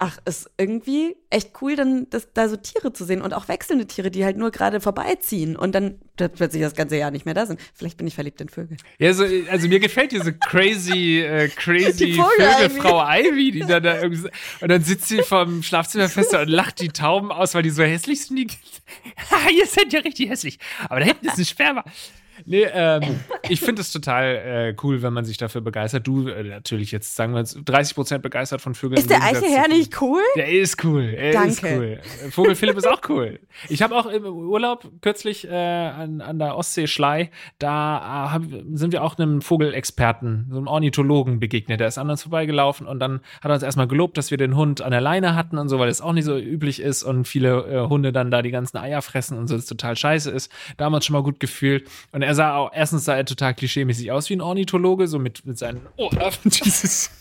ach, 0.02 0.18
ist 0.26 0.50
irgendwie 0.58 1.16
echt 1.30 1.52
cool, 1.62 1.76
dann 1.76 2.08
das, 2.10 2.28
da 2.34 2.50
so 2.50 2.56
Tiere 2.58 2.92
zu 2.92 3.06
sehen 3.06 3.22
und 3.22 3.36
auch 3.36 3.48
wechselnde 3.48 3.86
Tiere, 3.86 4.10
die 4.10 4.26
halt 4.26 4.36
nur 4.36 4.50
gerade 4.50 4.82
vorbeiziehen 4.82 5.56
und 5.56 5.76
dann 5.76 6.00
plötzlich 6.16 6.64
das 6.64 6.74
ganze 6.74 6.98
Jahr 6.98 7.12
nicht 7.12 7.26
mehr 7.26 7.36
da 7.36 7.46
sind. 7.46 7.60
Vielleicht 7.76 7.98
bin 7.98 8.08
ich 8.08 8.16
verliebt 8.16 8.42
in 8.42 8.50
Vögel. 8.50 8.78
Ja, 8.98 9.14
so, 9.14 9.24
also 9.52 9.68
mir 9.68 9.80
gefällt 9.80 10.12
diese 10.12 10.34
crazy, 10.34 11.20
äh, 11.20 11.50
crazy 11.50 12.14
Vögelfrau 12.40 13.06
Ivy, 13.08 13.52
die 13.52 13.60
dann 13.60 13.84
da 13.84 14.02
irgendwie 14.02 14.28
und 14.60 14.70
dann 14.70 14.84
sitzt 14.84 15.08
sie 15.08 15.22
vom 15.22 15.62
Schlafzimmerfenster 15.62 16.42
und 16.42 16.50
lacht 16.50 16.82
die 16.82 16.90
Tauben 16.90 17.32
aus, 17.32 17.54
weil 17.54 17.62
die 17.62 17.70
so 17.70 17.84
hässlich 17.84 18.26
sind. 18.26 18.38
Die, 18.38 18.48
ihr 19.56 19.68
seid 19.68 19.94
ja 19.94 20.00
richtig 20.00 20.30
hässlich. 20.30 20.58
Aber 20.90 21.00
da 21.00 21.06
hinten 21.06 21.28
ist 21.28 21.38
ein 21.38 21.46
Sperma. 21.46 21.84
Nee, 22.46 22.64
ähm, 22.74 23.20
ich 23.52 23.60
finde 23.60 23.82
es 23.82 23.92
total 23.92 24.24
äh, 24.24 24.76
cool, 24.82 25.02
wenn 25.02 25.12
man 25.12 25.26
sich 25.26 25.38
dafür 25.38 25.60
begeistert. 25.60 26.08
Du 26.08 26.28
äh, 26.30 26.44
natürlich 26.44 26.92
jetzt, 26.92 27.16
sagen 27.16 27.34
wir 27.34 27.40
jetzt, 27.40 27.58
30 27.66 27.96
Prozent 27.96 28.24
begeistert 28.24 28.62
von 28.62 28.76
Vögeln. 28.76 28.98
Ist 28.98 29.10
der 29.10 29.22
Eichelherr 29.22 29.68
nicht 29.68 30.02
cool? 30.02 30.22
Der 30.38 30.50
ist 30.50 30.84
cool. 30.86 31.04
Er 31.04 31.34
Danke. 31.34 31.50
ist 31.50 31.64
cool. 31.64 32.00
Vogel 32.32 32.56
Philipp 32.56 32.78
ist 32.78 32.88
auch 32.88 33.02
cool. 33.10 33.40
Ich 33.68 33.82
habe 33.82 33.96
auch 33.96 34.06
im 34.06 34.24
Urlaub 34.24 34.90
kürzlich 35.02 35.48
äh, 35.48 35.54
an, 35.54 36.22
an 36.22 36.40
der 36.40 36.56
Ostsee 36.56 36.88
Schlei, 36.88 37.30
da 37.60 37.98
äh, 37.98 38.30
hab, 38.32 38.44
sind 38.74 38.94
wir 38.94 39.04
auch 39.04 39.18
einem 39.18 39.42
Vogelexperten, 39.42 40.48
so 40.50 40.58
einem 40.58 40.68
Ornithologen 40.68 41.42
begegnet. 41.42 41.82
Der 41.82 41.90
ist 41.90 41.98
an 41.98 42.10
uns 42.10 42.24
vorbeigelaufen 42.24 42.88
und 42.88 43.00
dann 43.00 43.20
hat 43.42 43.52
er 43.52 43.56
uns 43.56 43.64
erstmal 43.64 43.88
gelobt, 43.88 44.18
dass 44.18 44.32
wir 44.32 44.38
den 44.38 44.56
Hund 44.56 44.82
an 44.82 44.92
der 44.92 45.02
Leine 45.02 45.36
hatten 45.36 45.58
und 45.58 45.68
so, 45.68 45.78
weil 45.78 45.90
es 45.90 46.00
auch 46.00 46.14
nicht 46.14 46.26
so 46.26 46.38
üblich 46.38 46.82
ist 46.82 47.04
und 47.04 47.28
viele 47.28 47.66
äh, 47.68 47.90
Hunde 47.90 48.14
dann 48.14 48.32
da 48.32 48.42
die 48.42 48.52
ganzen 48.52 48.78
Eier 48.78 49.02
fressen 49.02 49.38
und 49.38 49.48
so, 49.48 49.58
das 49.58 49.66
total 49.66 49.98
scheiße 49.98 50.32
ist. 50.32 50.50
Da 50.78 50.86
haben 50.86 50.94
wir 50.94 50.98
uns 50.98 51.06
schon 51.06 51.16
mal 51.16 51.24
gut 51.24 51.42
gefühlt. 51.42 51.90
Und 52.14 52.22
er 52.22 52.34
sah 52.34 52.56
auch, 52.56 52.72
erstens 52.74 53.04
sah 53.04 53.16
er 53.16 53.26
total 53.26 53.41
klischeemäßig 53.54 54.12
aus 54.12 54.30
wie 54.30 54.36
ein 54.36 54.42
Ornithologe, 54.42 55.08
so 55.08 55.20
mit, 55.20 55.46
mit 55.46 55.58
seinen, 55.58 55.82
oh, 55.98 56.10
dieses, 56.44 57.12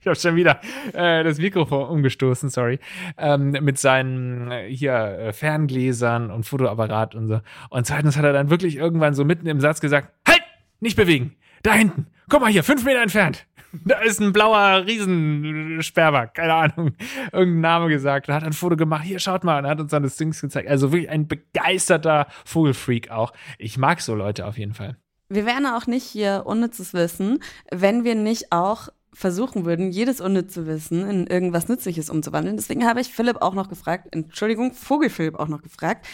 ich 0.00 0.06
habe 0.06 0.16
schon 0.16 0.36
wieder 0.36 0.60
äh, 0.92 1.24
das 1.24 1.38
Mikrofon 1.38 1.88
umgestoßen, 1.88 2.48
sorry, 2.48 2.78
ähm, 3.18 3.50
mit 3.50 3.78
seinen 3.78 4.50
äh, 4.50 4.68
hier 4.68 4.94
äh, 4.94 5.32
Ferngläsern 5.32 6.30
und 6.30 6.44
Fotoapparat 6.44 7.14
und 7.14 7.26
so. 7.26 7.40
Und 7.70 7.86
zweitens 7.86 8.16
hat 8.16 8.24
er 8.24 8.32
dann 8.32 8.50
wirklich 8.50 8.76
irgendwann 8.76 9.14
so 9.14 9.24
mitten 9.24 9.46
im 9.46 9.60
Satz 9.60 9.80
gesagt, 9.80 10.12
halt, 10.26 10.42
nicht 10.80 10.96
bewegen, 10.96 11.36
da 11.62 11.72
hinten, 11.72 12.06
guck 12.28 12.40
mal 12.40 12.50
hier, 12.50 12.64
fünf 12.64 12.84
Meter 12.84 13.02
entfernt. 13.02 13.46
Da 13.84 13.98
ist 13.98 14.20
ein 14.20 14.32
blauer 14.32 14.86
Riesensperber, 14.86 16.28
keine 16.28 16.54
Ahnung, 16.54 16.92
irgendein 17.32 17.60
Name 17.60 17.88
gesagt. 17.88 18.28
Da 18.28 18.34
hat 18.34 18.44
ein 18.44 18.52
Foto 18.52 18.76
gemacht, 18.76 19.04
hier 19.04 19.18
schaut 19.18 19.44
mal, 19.44 19.58
und 19.58 19.68
hat 19.68 19.80
uns 19.80 19.90
dann 19.90 20.02
das 20.02 20.16
Ding 20.16 20.30
gezeigt. 20.30 20.68
Also 20.68 20.92
wirklich 20.92 21.10
ein 21.10 21.26
begeisterter 21.28 22.26
Vogelfreak 22.44 23.10
auch. 23.10 23.32
Ich 23.58 23.78
mag 23.78 24.00
so 24.00 24.14
Leute 24.14 24.46
auf 24.46 24.58
jeden 24.58 24.74
Fall. 24.74 24.96
Wir 25.28 25.44
wären 25.44 25.66
auch 25.66 25.86
nicht 25.86 26.04
hier 26.04 26.42
unnützes 26.46 26.94
Wissen, 26.94 27.42
wenn 27.70 28.04
wir 28.04 28.14
nicht 28.14 28.52
auch 28.52 28.88
versuchen 29.12 29.64
würden, 29.64 29.90
jedes 29.90 30.20
unnütze 30.20 30.66
Wissen 30.66 31.08
in 31.08 31.26
irgendwas 31.26 31.68
Nützliches 31.68 32.10
umzuwandeln. 32.10 32.56
Deswegen 32.56 32.86
habe 32.86 33.00
ich 33.00 33.12
Philipp 33.12 33.40
auch 33.40 33.54
noch 33.54 33.68
gefragt, 33.68 34.08
Entschuldigung, 34.12 34.72
Vogelphilipp 34.74 35.36
auch 35.36 35.48
noch 35.48 35.62
gefragt, 35.62 36.06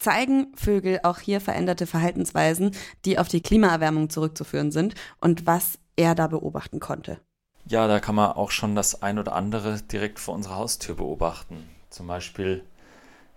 zeigen 0.00 0.48
Vögel 0.56 1.00
auch 1.04 1.20
hier 1.20 1.40
veränderte 1.40 1.86
Verhaltensweisen, 1.86 2.72
die 3.04 3.18
auf 3.18 3.28
die 3.28 3.40
Klimaerwärmung 3.40 4.10
zurückzuführen 4.10 4.72
sind 4.72 4.94
und 5.20 5.46
was 5.46 5.78
er 5.96 6.14
da 6.14 6.26
beobachten 6.26 6.80
konnte? 6.80 7.20
Ja, 7.66 7.86
da 7.86 8.00
kann 8.00 8.16
man 8.16 8.32
auch 8.32 8.50
schon 8.50 8.74
das 8.74 9.02
ein 9.02 9.18
oder 9.18 9.34
andere 9.34 9.80
direkt 9.82 10.18
vor 10.18 10.34
unserer 10.34 10.56
Haustür 10.56 10.96
beobachten. 10.96 11.68
Zum 11.88 12.08
Beispiel 12.08 12.64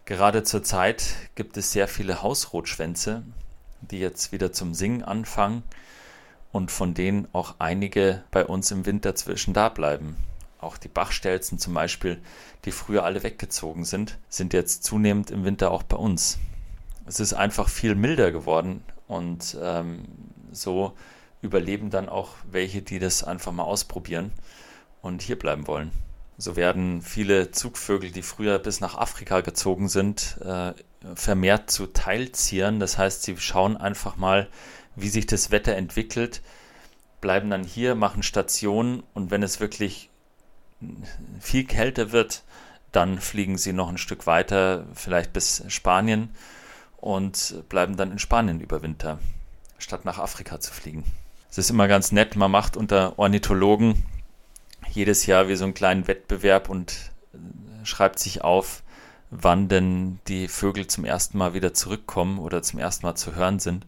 gerade 0.06 0.44
zur 0.44 0.64
Zeit 0.64 1.16
gibt 1.36 1.56
es 1.58 1.72
sehr 1.72 1.88
viele 1.88 2.24
Hausrotschwänze, 2.24 3.24
die 3.91 4.00
jetzt 4.00 4.32
wieder 4.32 4.52
zum 4.52 4.74
Singen 4.74 5.04
anfangen 5.04 5.63
und 6.52 6.72
von 6.72 6.93
denen 6.93 7.28
auch 7.34 7.56
einige 7.60 8.24
bei 8.32 8.46
uns 8.46 8.72
im 8.72 8.86
Winter 8.86 9.15
zwischen 9.15 9.54
da 9.54 9.69
bleiben. 9.69 10.15
Auch 10.60 10.78
die 10.78 10.88
Bachstelzen 10.88 11.60
zum 11.60 11.74
Beispiel, 11.74 12.22
die 12.65 12.72
früher 12.72 13.04
alle 13.04 13.24
weggezogen 13.24 13.84
sind, 13.84 14.17
sind 14.30 14.54
jetzt 14.54 14.84
zunehmend 14.84 15.30
im 15.32 15.43
Winter 15.43 15.72
auch 15.72 15.84
bei 15.84 15.98
uns. 15.98 16.38
Es 17.06 17.19
ist 17.19 17.34
einfach 17.34 17.67
viel 17.67 17.96
milder 17.96 18.32
geworden 18.32 18.82
und 19.08 19.58
ähm, 19.62 20.06
so 20.52 20.93
überleben 21.41 21.89
dann 21.89 22.08
auch 22.08 22.36
welche, 22.50 22.82
die 22.82 23.00
das 23.00 23.24
einfach 23.24 23.52
mal 23.52 23.63
ausprobieren 23.63 24.32
und 25.02 25.22
hier 25.22 25.38
bleiben 25.38 25.67
wollen. 25.67 25.91
So 26.38 26.56
werden 26.56 27.02
viele 27.02 27.52
Zugvögel, 27.52 28.12
die 28.12 28.24
früher 28.24 28.58
bis 28.60 28.80
nach 28.80 28.96
Afrika 28.96 29.41
gezogen 29.41 29.88
sind, 29.88 30.38
äh, 30.43 30.74
vermehrt 31.15 31.69
zu 31.69 31.88
Teilziehern. 31.88 32.80
Das 32.80 32.98
heißt, 32.98 33.24
sie 33.24 33.38
schauen 33.38 33.78
einfach 33.78 34.15
mal, 34.15 34.48
wie 34.96 35.10
sich 35.10 35.26
das 35.28 35.52
Wetter 35.52 35.76
entwickelt, 35.76 36.41
bleiben 37.22 37.50
dann 37.50 37.63
hier, 37.63 37.96
machen 37.96 38.24
Stationen 38.24 39.04
und 39.13 39.32
wenn 39.32 39.43
es 39.43 39.60
wirklich 39.60 40.10
viel 41.39 41.65
kälter 41.65 42.12
wird, 42.12 42.43
dann 42.91 43.19
fliegen 43.19 43.58
sie 43.58 43.74
noch 43.74 43.89
ein 43.89 43.98
Stück 43.98 44.28
weiter, 44.28 44.86
vielleicht 44.93 45.34
bis 45.34 45.63
Spanien 45.67 46.30
und 46.98 47.56
bleiben 47.69 47.98
dann 47.98 48.12
in 48.12 48.19
Spanien 48.19 48.60
über 48.60 48.82
Winter, 48.82 49.19
statt 49.78 50.06
nach 50.06 50.19
Afrika 50.19 50.60
zu 50.60 50.74
fliegen. 50.74 51.04
Es 51.50 51.58
ist 51.58 51.69
immer 51.69 51.88
ganz 51.88 52.12
nett, 52.12 52.36
man 52.36 52.52
macht 52.52 52.78
unter 52.78 53.17
Ornithologen 53.17 54.04
jedes 54.95 55.25
Jahr 55.25 55.47
wie 55.47 55.56
so 55.56 55.63
einen 55.63 55.73
kleinen 55.73 56.08
Wettbewerb 56.08 56.69
und 56.69 57.12
äh, 57.34 57.86
schreibt 57.86 58.19
sich 58.19 58.43
auf, 58.43 58.84
wann 59.29 59.67
denn 59.67 60.19
die 60.27 60.47
Vögel 60.47 60.88
zum 60.88 61.06
ersten 61.06 61.38
Mal 61.38 61.53
wieder 61.53 61.73
zurückkommen 61.73 62.39
oder 62.39 62.62
zum 62.62 62.79
ersten 62.79 63.06
Mal 63.06 63.15
zu 63.15 63.36
hören 63.36 63.60
sind. 63.60 63.86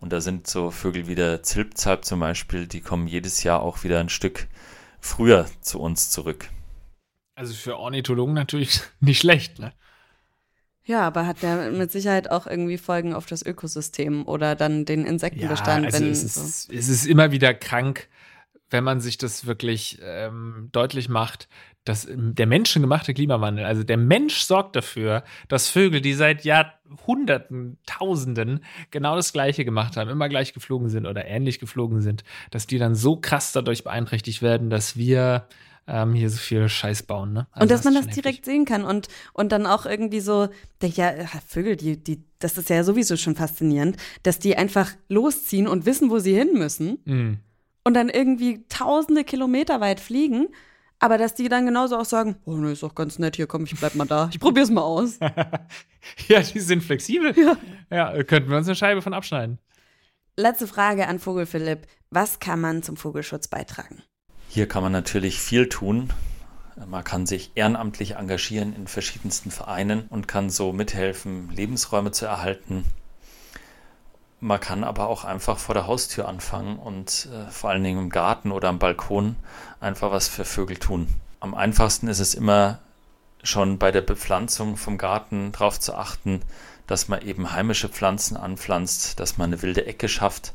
Und 0.00 0.12
da 0.12 0.20
sind 0.20 0.46
so 0.46 0.70
Vögel 0.70 1.08
wie 1.08 1.16
der 1.16 1.42
Zilpzalp 1.42 2.04
zum 2.04 2.20
Beispiel, 2.20 2.66
die 2.66 2.80
kommen 2.80 3.08
jedes 3.08 3.42
Jahr 3.42 3.62
auch 3.62 3.82
wieder 3.82 3.98
ein 3.98 4.08
Stück 4.08 4.46
früher 5.00 5.46
zu 5.60 5.80
uns 5.80 6.10
zurück. 6.10 6.48
Also 7.34 7.54
für 7.54 7.76
Ornithologen 7.76 8.34
natürlich 8.34 8.80
nicht 9.00 9.20
schlecht, 9.20 9.58
ne? 9.58 9.72
Ja, 10.84 11.06
aber 11.06 11.26
hat 11.26 11.42
der 11.42 11.70
mit 11.70 11.92
Sicherheit 11.92 12.30
auch 12.30 12.46
irgendwie 12.46 12.78
Folgen 12.78 13.12
auf 13.12 13.26
das 13.26 13.44
Ökosystem 13.44 14.26
oder 14.26 14.54
dann 14.56 14.86
den 14.86 15.04
Insektenbestand. 15.04 15.84
Ja, 15.84 15.86
also 15.90 16.00
wenn, 16.02 16.10
es, 16.10 16.24
ist, 16.24 16.34
so. 16.34 16.72
es 16.72 16.88
ist 16.88 17.04
immer 17.04 17.30
wieder 17.30 17.52
krank, 17.52 18.08
wenn 18.70 18.84
man 18.84 19.00
sich 19.00 19.18
das 19.18 19.46
wirklich 19.46 19.98
ähm, 20.02 20.68
deutlich 20.72 21.08
macht, 21.08 21.48
dass 21.84 22.06
der 22.10 22.46
menschengemachte 22.46 23.14
Klimawandel, 23.14 23.64
also 23.64 23.82
der 23.82 23.96
Mensch 23.96 24.40
sorgt 24.40 24.76
dafür, 24.76 25.24
dass 25.48 25.68
Vögel, 25.68 26.02
die 26.02 26.12
seit 26.12 26.44
Jahrhunderten, 26.44 27.78
Tausenden 27.86 28.62
genau 28.90 29.16
das 29.16 29.32
Gleiche 29.32 29.64
gemacht 29.64 29.96
haben, 29.96 30.10
immer 30.10 30.28
gleich 30.28 30.52
geflogen 30.52 30.90
sind 30.90 31.06
oder 31.06 31.26
ähnlich 31.26 31.58
geflogen 31.58 32.02
sind, 32.02 32.24
dass 32.50 32.66
die 32.66 32.78
dann 32.78 32.94
so 32.94 33.16
krass 33.16 33.52
dadurch 33.52 33.84
beeinträchtigt 33.84 34.42
werden, 34.42 34.68
dass 34.68 34.96
wir 34.96 35.46
ähm, 35.86 36.12
hier 36.12 36.28
so 36.28 36.36
viel 36.36 36.68
Scheiß 36.68 37.04
bauen. 37.04 37.32
Ne? 37.32 37.46
Also 37.52 37.62
und 37.62 37.70
dass 37.70 37.82
das 37.82 37.92
man 37.92 37.94
das 37.94 38.14
direkt 38.14 38.38
heftig. 38.38 38.44
sehen 38.44 38.64
kann 38.66 38.84
und, 38.84 39.08
und 39.32 39.50
dann 39.50 39.66
auch 39.66 39.86
irgendwie 39.86 40.20
so, 40.20 40.48
ja, 40.82 41.14
Vögel, 41.46 41.76
die, 41.76 41.96
die, 42.02 42.22
das 42.38 42.58
ist 42.58 42.68
ja 42.68 42.84
sowieso 42.84 43.16
schon 43.16 43.34
faszinierend, 43.34 43.96
dass 44.22 44.38
die 44.38 44.56
einfach 44.56 44.90
losziehen 45.08 45.66
und 45.66 45.86
wissen, 45.86 46.10
wo 46.10 46.18
sie 46.18 46.34
hin 46.34 46.52
müssen 46.52 46.98
mm. 47.06 47.38
Und 47.88 47.94
dann 47.94 48.10
irgendwie 48.10 48.66
tausende 48.68 49.24
Kilometer 49.24 49.80
weit 49.80 49.98
fliegen. 49.98 50.48
Aber 50.98 51.16
dass 51.16 51.34
die 51.34 51.48
dann 51.48 51.64
genauso 51.64 51.96
auch 51.96 52.04
sagen, 52.04 52.36
oh 52.44 52.52
ne, 52.52 52.72
ist 52.72 52.82
doch 52.82 52.94
ganz 52.94 53.18
nett, 53.18 53.36
hier 53.36 53.46
komm, 53.46 53.64
ich 53.64 53.74
bleib 53.80 53.94
mal 53.94 54.04
da. 54.04 54.28
Ich 54.30 54.38
probier's 54.38 54.68
mal 54.68 54.82
aus. 54.82 55.18
ja, 56.28 56.40
die 56.40 56.60
sind 56.60 56.82
flexibel. 56.82 57.34
Ja. 57.34 57.56
ja, 57.90 58.22
könnten 58.24 58.50
wir 58.50 58.58
uns 58.58 58.66
eine 58.66 58.76
Scheibe 58.76 59.00
von 59.00 59.14
abschneiden. 59.14 59.58
Letzte 60.36 60.66
Frage 60.66 61.08
an 61.08 61.18
Vogel 61.18 61.46
Philipp. 61.46 61.86
Was 62.10 62.40
kann 62.40 62.60
man 62.60 62.82
zum 62.82 62.98
Vogelschutz 62.98 63.48
beitragen? 63.48 64.02
Hier 64.50 64.68
kann 64.68 64.82
man 64.82 64.92
natürlich 64.92 65.40
viel 65.40 65.70
tun. 65.70 66.12
Man 66.86 67.04
kann 67.04 67.24
sich 67.24 67.52
ehrenamtlich 67.54 68.16
engagieren 68.16 68.76
in 68.76 68.86
verschiedensten 68.86 69.50
Vereinen 69.50 70.08
und 70.10 70.28
kann 70.28 70.50
so 70.50 70.74
mithelfen, 70.74 71.48
Lebensräume 71.52 72.10
zu 72.10 72.26
erhalten. 72.26 72.84
Man 74.40 74.60
kann 74.60 74.84
aber 74.84 75.08
auch 75.08 75.24
einfach 75.24 75.58
vor 75.58 75.74
der 75.74 75.86
Haustür 75.86 76.28
anfangen 76.28 76.78
und 76.78 77.28
äh, 77.32 77.50
vor 77.50 77.70
allen 77.70 77.82
Dingen 77.82 77.98
im 77.98 78.10
Garten 78.10 78.52
oder 78.52 78.68
am 78.68 78.78
Balkon 78.78 79.36
einfach 79.80 80.12
was 80.12 80.28
für 80.28 80.44
Vögel 80.44 80.76
tun. 80.76 81.08
Am 81.40 81.54
einfachsten 81.54 82.06
ist 82.06 82.20
es 82.20 82.34
immer 82.34 82.78
schon 83.42 83.78
bei 83.78 83.90
der 83.90 84.00
Bepflanzung 84.00 84.76
vom 84.76 84.96
Garten 84.96 85.52
darauf 85.52 85.80
zu 85.80 85.94
achten, 85.94 86.42
dass 86.86 87.08
man 87.08 87.22
eben 87.22 87.52
heimische 87.52 87.88
Pflanzen 87.88 88.36
anpflanzt, 88.36 89.18
dass 89.20 89.38
man 89.38 89.50
eine 89.50 89.62
wilde 89.62 89.86
Ecke 89.86 90.08
schafft 90.08 90.52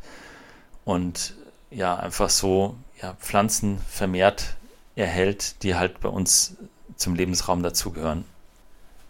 und 0.86 1.34
ja 1.70 1.96
einfach 1.96 2.30
so 2.30 2.76
ja, 3.02 3.14
Pflanzen 3.16 3.80
vermehrt 3.90 4.56
erhält, 4.96 5.62
die 5.64 5.76
halt 5.76 6.00
bei 6.00 6.10
uns 6.10 6.56
zum 6.96 7.16
Lebensraum 7.16 7.64
dazugehören. 7.64 8.26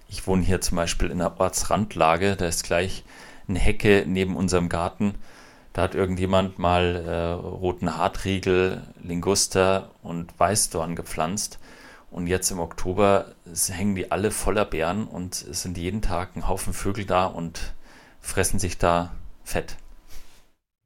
Ich 0.08 0.28
wohne 0.28 0.44
hier 0.44 0.62
zum 0.62 0.78
Beispiel 0.78 1.10
in 1.10 1.22
einer 1.22 1.40
Ortsrandlage, 1.40 2.36
da 2.36 2.46
ist 2.46 2.64
gleich 2.64 3.04
eine 3.48 3.60
Hecke 3.60 4.04
neben 4.08 4.36
unserem 4.36 4.70
Garten. 4.70 5.16
Da 5.74 5.82
hat 5.84 5.96
irgendjemand 5.96 6.60
mal 6.60 7.04
äh, 7.08 7.32
roten 7.32 7.98
Hartriegel, 7.98 8.84
Linguster 9.02 9.90
und 10.04 10.38
Weißdorn 10.40 10.96
gepflanzt. 10.96 11.60
Und 12.12 12.28
jetzt 12.28 12.52
im 12.52 12.60
Oktober 12.60 13.34
hängen 13.72 13.96
die 13.96 14.12
alle 14.12 14.30
voller 14.30 14.66
Beeren 14.66 15.08
und 15.08 15.34
es 15.34 15.64
sind 15.64 15.80
jeden 15.80 16.04
Tag 16.04 16.36
ein 16.36 16.48
Haufen 16.48 16.74
Vögel 16.74 17.06
da 17.06 17.26
und 17.26 17.74
fressen 18.22 18.60
sich 18.60 18.78
da 18.78 19.12
fett. 19.44 19.78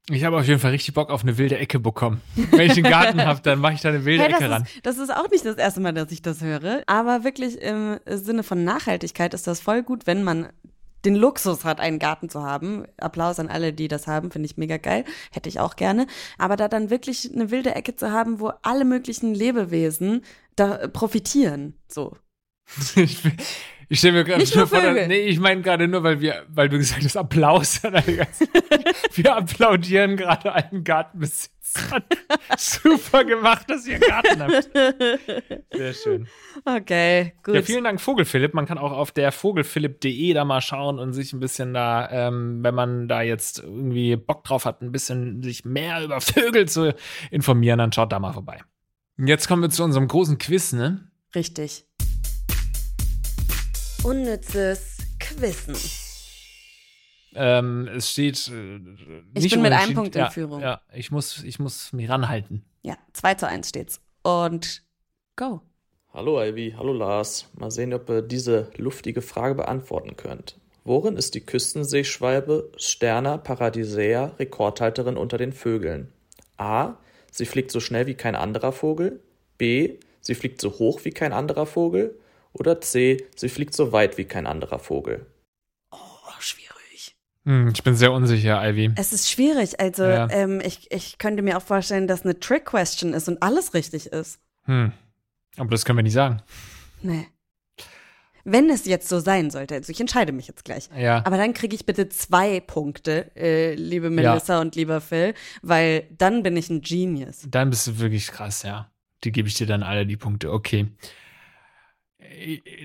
Ich 0.09 0.23
habe 0.23 0.37
auf 0.37 0.47
jeden 0.47 0.61
Fall 0.61 0.71
richtig 0.71 0.93
Bock 0.93 1.09
auf 1.09 1.23
eine 1.23 1.37
wilde 1.37 1.57
Ecke 1.57 1.79
bekommen. 1.79 2.21
Wenn 2.35 2.71
ich 2.71 2.77
einen 2.77 2.83
Garten 2.83 3.25
habe, 3.25 3.41
dann 3.41 3.59
mache 3.59 3.73
ich 3.73 3.81
da 3.81 3.89
eine 3.89 4.05
wilde 4.05 4.23
Hey, 4.23 4.31
Ecke 4.31 4.43
das, 4.43 4.51
ran. 4.51 4.63
ist, 4.63 4.85
das 4.85 4.97
ist 4.99 5.09
auch 5.13 5.29
nicht 5.29 5.45
das 5.45 5.57
erste 5.57 5.81
Mal, 5.81 5.93
dass 5.93 6.11
ich 6.13 6.21
das 6.21 6.41
höre. 6.41 6.81
Aber 6.87 7.25
wirklich 7.25 7.61
im 7.61 7.99
Sinne 8.05 8.43
von 8.43 8.63
Nachhaltigkeit 8.63 9.33
ist 9.33 9.47
das 9.47 9.59
voll 9.59 9.83
gut, 9.83 10.07
wenn 10.07 10.23
man 10.23 10.47
den 11.05 11.15
Luxus 11.15 11.63
hat, 11.63 11.79
einen 11.79 11.99
Garten 11.99 12.29
zu 12.29 12.43
haben. 12.43 12.85
Applaus 12.97 13.39
an 13.39 13.49
alle, 13.49 13.73
die 13.73 13.87
das 13.87 14.07
haben, 14.07 14.31
finde 14.31 14.47
ich 14.47 14.57
mega 14.57 14.77
geil. 14.77 15.05
Hätte 15.31 15.49
ich 15.49 15.59
auch 15.59 15.75
gerne. 15.75 16.07
Aber 16.37 16.55
da 16.55 16.67
dann 16.67 16.89
wirklich 16.89 17.31
eine 17.33 17.51
wilde 17.51 17.75
Ecke 17.75 17.95
zu 17.95 18.11
haben, 18.11 18.39
wo 18.39 18.51
alle 18.61 18.85
möglichen 18.85 19.33
Lebewesen 19.33 20.23
da 20.55 20.87
profitieren. 20.87 21.79
So. 21.87 22.17
Ich, 23.89 23.99
stelle 23.99 24.13
mir 24.13 24.23
gerade 24.25 24.43
nur 24.43 24.67
vor, 24.67 24.81
Vögel. 24.81 25.07
nee, 25.07 25.19
ich 25.27 25.39
meine 25.39 25.61
gerade 25.61 25.87
nur, 25.87 26.03
weil 26.03 26.19
wir, 26.19 26.45
weil 26.49 26.67
du 26.67 26.77
gesagt 26.77 27.03
hast, 27.03 27.15
Applaus. 27.15 27.81
wir 29.13 29.35
applaudieren 29.35 30.17
gerade 30.17 30.53
einen 30.53 30.83
Gartenbesitzer. 30.83 32.03
Super 32.57 33.23
gemacht, 33.23 33.69
dass 33.69 33.87
ihr 33.87 33.95
einen 33.95 34.03
Garten 34.03 34.41
habt. 34.43 34.69
Sehr 35.73 35.93
schön. 35.93 36.27
Okay, 36.65 37.33
gut. 37.43 37.55
Ja, 37.55 37.61
vielen 37.61 37.85
Dank, 37.85 38.01
Vogelphilipp. 38.01 38.53
Man 38.53 38.65
kann 38.65 38.77
auch 38.77 38.91
auf 38.91 39.11
der 39.11 39.31
vogelphilipp.de 39.31 40.33
da 40.33 40.43
mal 40.43 40.61
schauen 40.61 40.99
und 40.99 41.13
sich 41.13 41.31
ein 41.31 41.39
bisschen 41.39 41.73
da, 41.73 42.09
ähm, 42.11 42.63
wenn 42.63 42.75
man 42.75 43.07
da 43.07 43.21
jetzt 43.21 43.59
irgendwie 43.59 44.17
Bock 44.17 44.43
drauf 44.43 44.65
hat, 44.65 44.81
ein 44.81 44.91
bisschen 44.91 45.41
sich 45.43 45.63
mehr 45.63 46.03
über 46.03 46.19
Vögel 46.21 46.67
zu 46.67 46.93
informieren, 47.31 47.79
dann 47.79 47.93
schaut 47.93 48.11
da 48.11 48.19
mal 48.19 48.33
vorbei. 48.33 48.59
Und 49.17 49.27
Jetzt 49.27 49.47
kommen 49.47 49.61
wir 49.61 49.69
zu 49.69 49.83
unserem 49.83 50.07
großen 50.07 50.37
Quiz, 50.37 50.73
ne? 50.73 51.09
Richtig. 51.33 51.86
Unnützes 54.03 54.97
Quissen. 55.19 55.75
Ähm, 57.35 57.87
es 57.95 58.11
steht. 58.11 58.47
Äh, 58.47 58.77
Ich 59.35 59.43
nicht 59.43 59.53
bin 59.53 59.61
mit 59.61 59.73
einem. 59.73 59.93
Punkt 59.93 60.15
in 60.15 60.21
ja, 60.21 60.29
Führung. 60.29 60.61
Ja, 60.61 60.81
ich 60.93 61.11
muss, 61.11 61.43
ich 61.43 61.59
muss 61.59 61.93
mich 61.93 62.09
ranhalten. 62.09 62.63
Ja, 62.83 62.97
2 63.13 63.33
zu 63.35 63.47
1 63.47 63.69
steht's. 63.69 64.01
Und 64.23 64.83
go. 65.35 65.61
Hallo 66.13 66.41
Ivy, 66.41 66.73
hallo 66.77 66.93
Lars. 66.93 67.49
Mal 67.53 67.69
sehen, 67.69 67.93
ob 67.93 68.09
ihr 68.09 68.21
diese 68.21 68.71
luftige 68.77 69.21
Frage 69.21 69.55
beantworten 69.55 70.15
könnt. 70.15 70.57
Worin 70.83 71.17
ist 71.17 71.35
die 71.35 71.41
Küstenseeschwalbe 71.41 72.71
Sterna 72.77 73.37
paradisea 73.37 74.27
Rekordhalterin 74.39 75.17
unter 75.17 75.37
den 75.37 75.51
Vögeln? 75.53 76.13
A. 76.57 76.95
Sie 77.31 77.45
fliegt 77.45 77.71
so 77.71 77.79
schnell 77.79 78.07
wie 78.07 78.15
kein 78.15 78.35
anderer 78.35 78.71
Vogel. 78.71 79.19
B. 79.57 79.99
Sie 80.21 80.33
fliegt 80.33 80.61
so 80.61 80.79
hoch 80.79 81.03
wie 81.03 81.11
kein 81.11 81.33
anderer 81.33 81.65
Vogel. 81.65 82.17
Oder 82.59 82.81
C. 82.81 83.25
Sie 83.35 83.49
fliegt 83.49 83.73
so 83.75 83.91
weit 83.91 84.17
wie 84.17 84.25
kein 84.25 84.47
anderer 84.47 84.79
Vogel. 84.79 85.25
Oh, 85.91 85.97
schwierig. 86.39 87.15
Hm, 87.45 87.69
ich 87.73 87.83
bin 87.83 87.95
sehr 87.95 88.11
unsicher, 88.11 88.61
Ivy. 88.67 88.91
Es 88.95 89.13
ist 89.13 89.29
schwierig. 89.29 89.79
Also, 89.79 90.03
Ja. 90.03 90.27
ähm, 90.31 90.61
ich, 90.63 90.91
ich 90.91 91.17
könnte 91.17 91.41
mir 91.43 91.57
auch 91.57 91.61
vorstellen, 91.63 92.07
dass 92.07 92.23
eine 92.23 92.39
Trick-Question 92.39 93.13
ist 93.13 93.27
und 93.27 93.41
alles 93.41 93.73
richtig 93.73 94.07
ist. 94.07 94.39
Hm. 94.65 94.91
Aber 95.57 95.69
das 95.69 95.85
können 95.85 95.97
wir 95.97 96.03
nicht 96.03 96.13
sagen. 96.13 96.41
Nee. 97.01 97.27
Wenn 98.43 98.69
es 98.69 98.85
jetzt 98.85 99.09
so 99.09 99.19
sein 99.19 99.49
sollte, 99.49 99.75
also 99.75 99.91
ich 99.91 99.99
entscheide 99.99 100.31
mich 100.31 100.47
jetzt 100.47 100.63
gleich. 100.63 100.89
Ja. 100.97 101.17
Aber 101.25 101.35
dann 101.35 101.53
kriege 101.53 101.75
ich 101.75 101.85
bitte 101.85 102.07
zwei 102.07 102.61
Punkte, 102.61 103.29
äh, 103.35 103.73
liebe 103.75 104.09
Melissa 104.09 104.61
und 104.61 104.75
lieber 104.75 105.01
Phil, 105.01 105.33
weil 105.61 106.07
dann 106.17 106.43
bin 106.43 106.55
ich 106.55 106.69
ein 106.69 106.79
Genius. 106.81 107.45
Dann 107.49 107.69
bist 107.69 107.87
du 107.87 107.99
wirklich 107.99 108.27
krass, 108.27 108.63
ja. 108.63 108.89
Die 109.25 109.31
gebe 109.33 109.47
ich 109.49 109.55
dir 109.55 109.67
dann 109.67 109.83
alle 109.83 110.05
die 110.05 110.15
Punkte. 110.15 110.51
Okay. 110.53 110.87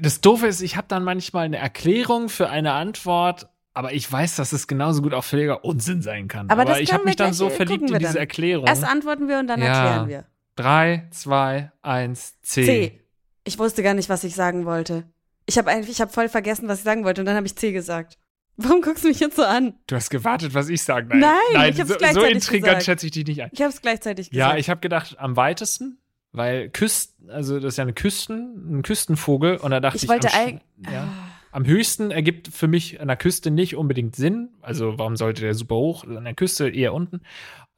Das 0.00 0.20
Doofe 0.20 0.46
ist, 0.46 0.60
ich 0.62 0.76
habe 0.76 0.86
dann 0.88 1.04
manchmal 1.04 1.44
eine 1.46 1.58
Erklärung 1.58 2.28
für 2.28 2.48
eine 2.48 2.72
Antwort, 2.72 3.48
aber 3.74 3.92
ich 3.92 4.10
weiß, 4.10 4.36
dass 4.36 4.52
es 4.52 4.66
genauso 4.66 5.02
gut 5.02 5.14
auch 5.14 5.24
völliger 5.24 5.64
Unsinn 5.64 6.02
sein 6.02 6.28
kann. 6.28 6.50
Aber 6.50 6.64
das 6.64 6.78
ich 6.80 6.92
habe 6.92 7.04
mich 7.04 7.16
dann 7.16 7.32
so 7.32 7.48
äh, 7.48 7.50
verliebt 7.50 7.90
in 7.90 7.98
diese. 7.98 8.18
Erklärung. 8.18 8.66
Erst 8.66 8.84
antworten 8.84 9.28
wir 9.28 9.38
und 9.38 9.46
dann 9.46 9.60
Ja. 9.60 9.66
erklären 9.66 10.08
wir. 10.08 10.24
Drei, 10.56 11.08
zwei, 11.10 11.72
eins, 11.80 12.40
C. 12.42 12.64
C. 12.64 13.00
Ich 13.44 13.58
wusste 13.58 13.82
gar 13.82 13.94
nicht, 13.94 14.08
was 14.08 14.24
ich 14.24 14.34
sagen 14.34 14.66
wollte. 14.66 15.04
Ich 15.46 15.58
habe 15.58 15.70
eigentlich, 15.70 15.90
ich 15.90 16.00
habe 16.00 16.12
voll 16.12 16.28
vergessen, 16.28 16.68
was 16.68 16.78
ich 16.78 16.84
sagen 16.84 17.04
wollte 17.04 17.22
und 17.22 17.26
dann 17.26 17.36
habe 17.36 17.46
ich 17.46 17.56
C 17.56 17.72
gesagt. 17.72 18.18
Warum 18.58 18.82
guckst 18.82 19.02
du 19.02 19.08
mich 19.08 19.18
jetzt 19.18 19.36
so 19.36 19.44
an? 19.44 19.74
Du 19.86 19.96
hast 19.96 20.10
gewartet, 20.10 20.52
was 20.52 20.68
ich 20.68 20.82
sage. 20.82 21.08
Nein, 21.08 21.32
Nein 21.54 21.72
ich 21.72 21.80
hab's 21.80 21.88
so, 21.88 21.94
so 21.94 21.98
gleichzeitig 21.98 22.34
intrigant 22.34 22.64
gesagt. 22.66 22.84
schätze 22.84 23.06
ich 23.06 23.12
dich 23.12 23.26
nicht 23.26 23.42
ein. 23.42 23.48
Ich 23.52 23.62
habe 23.62 23.70
es 23.72 23.80
gleichzeitig 23.80 24.28
Ja, 24.30 24.48
gesagt. 24.48 24.60
ich 24.60 24.70
habe 24.70 24.80
gedacht, 24.80 25.16
am 25.18 25.36
weitesten, 25.36 25.98
weil 26.32 26.70
Küsten, 26.70 27.30
also 27.30 27.60
das 27.60 27.74
ist 27.74 27.76
ja 27.76 27.82
eine 27.82 27.92
Küsten, 27.92 28.78
ein 28.78 28.82
Küstenvogel 28.82 29.56
und 29.58 29.70
da 29.70 29.80
dachte 29.80 29.98
ich, 29.98 30.04
Ich 30.04 30.08
wollte 30.08 30.28
am, 30.32 30.60
ja, 30.90 31.08
am 31.52 31.66
höchsten 31.66 32.10
ergibt 32.10 32.48
für 32.48 32.66
mich 32.66 33.00
an 33.00 33.08
der 33.08 33.16
Küste 33.16 33.50
nicht 33.50 33.76
unbedingt 33.76 34.16
Sinn. 34.16 34.48
Also 34.62 34.98
warum 34.98 35.16
sollte 35.16 35.42
der 35.42 35.54
super 35.54 35.74
hoch? 35.74 36.04
An 36.04 36.24
der 36.24 36.34
Küste 36.34 36.68
eher 36.68 36.94
unten. 36.94 37.20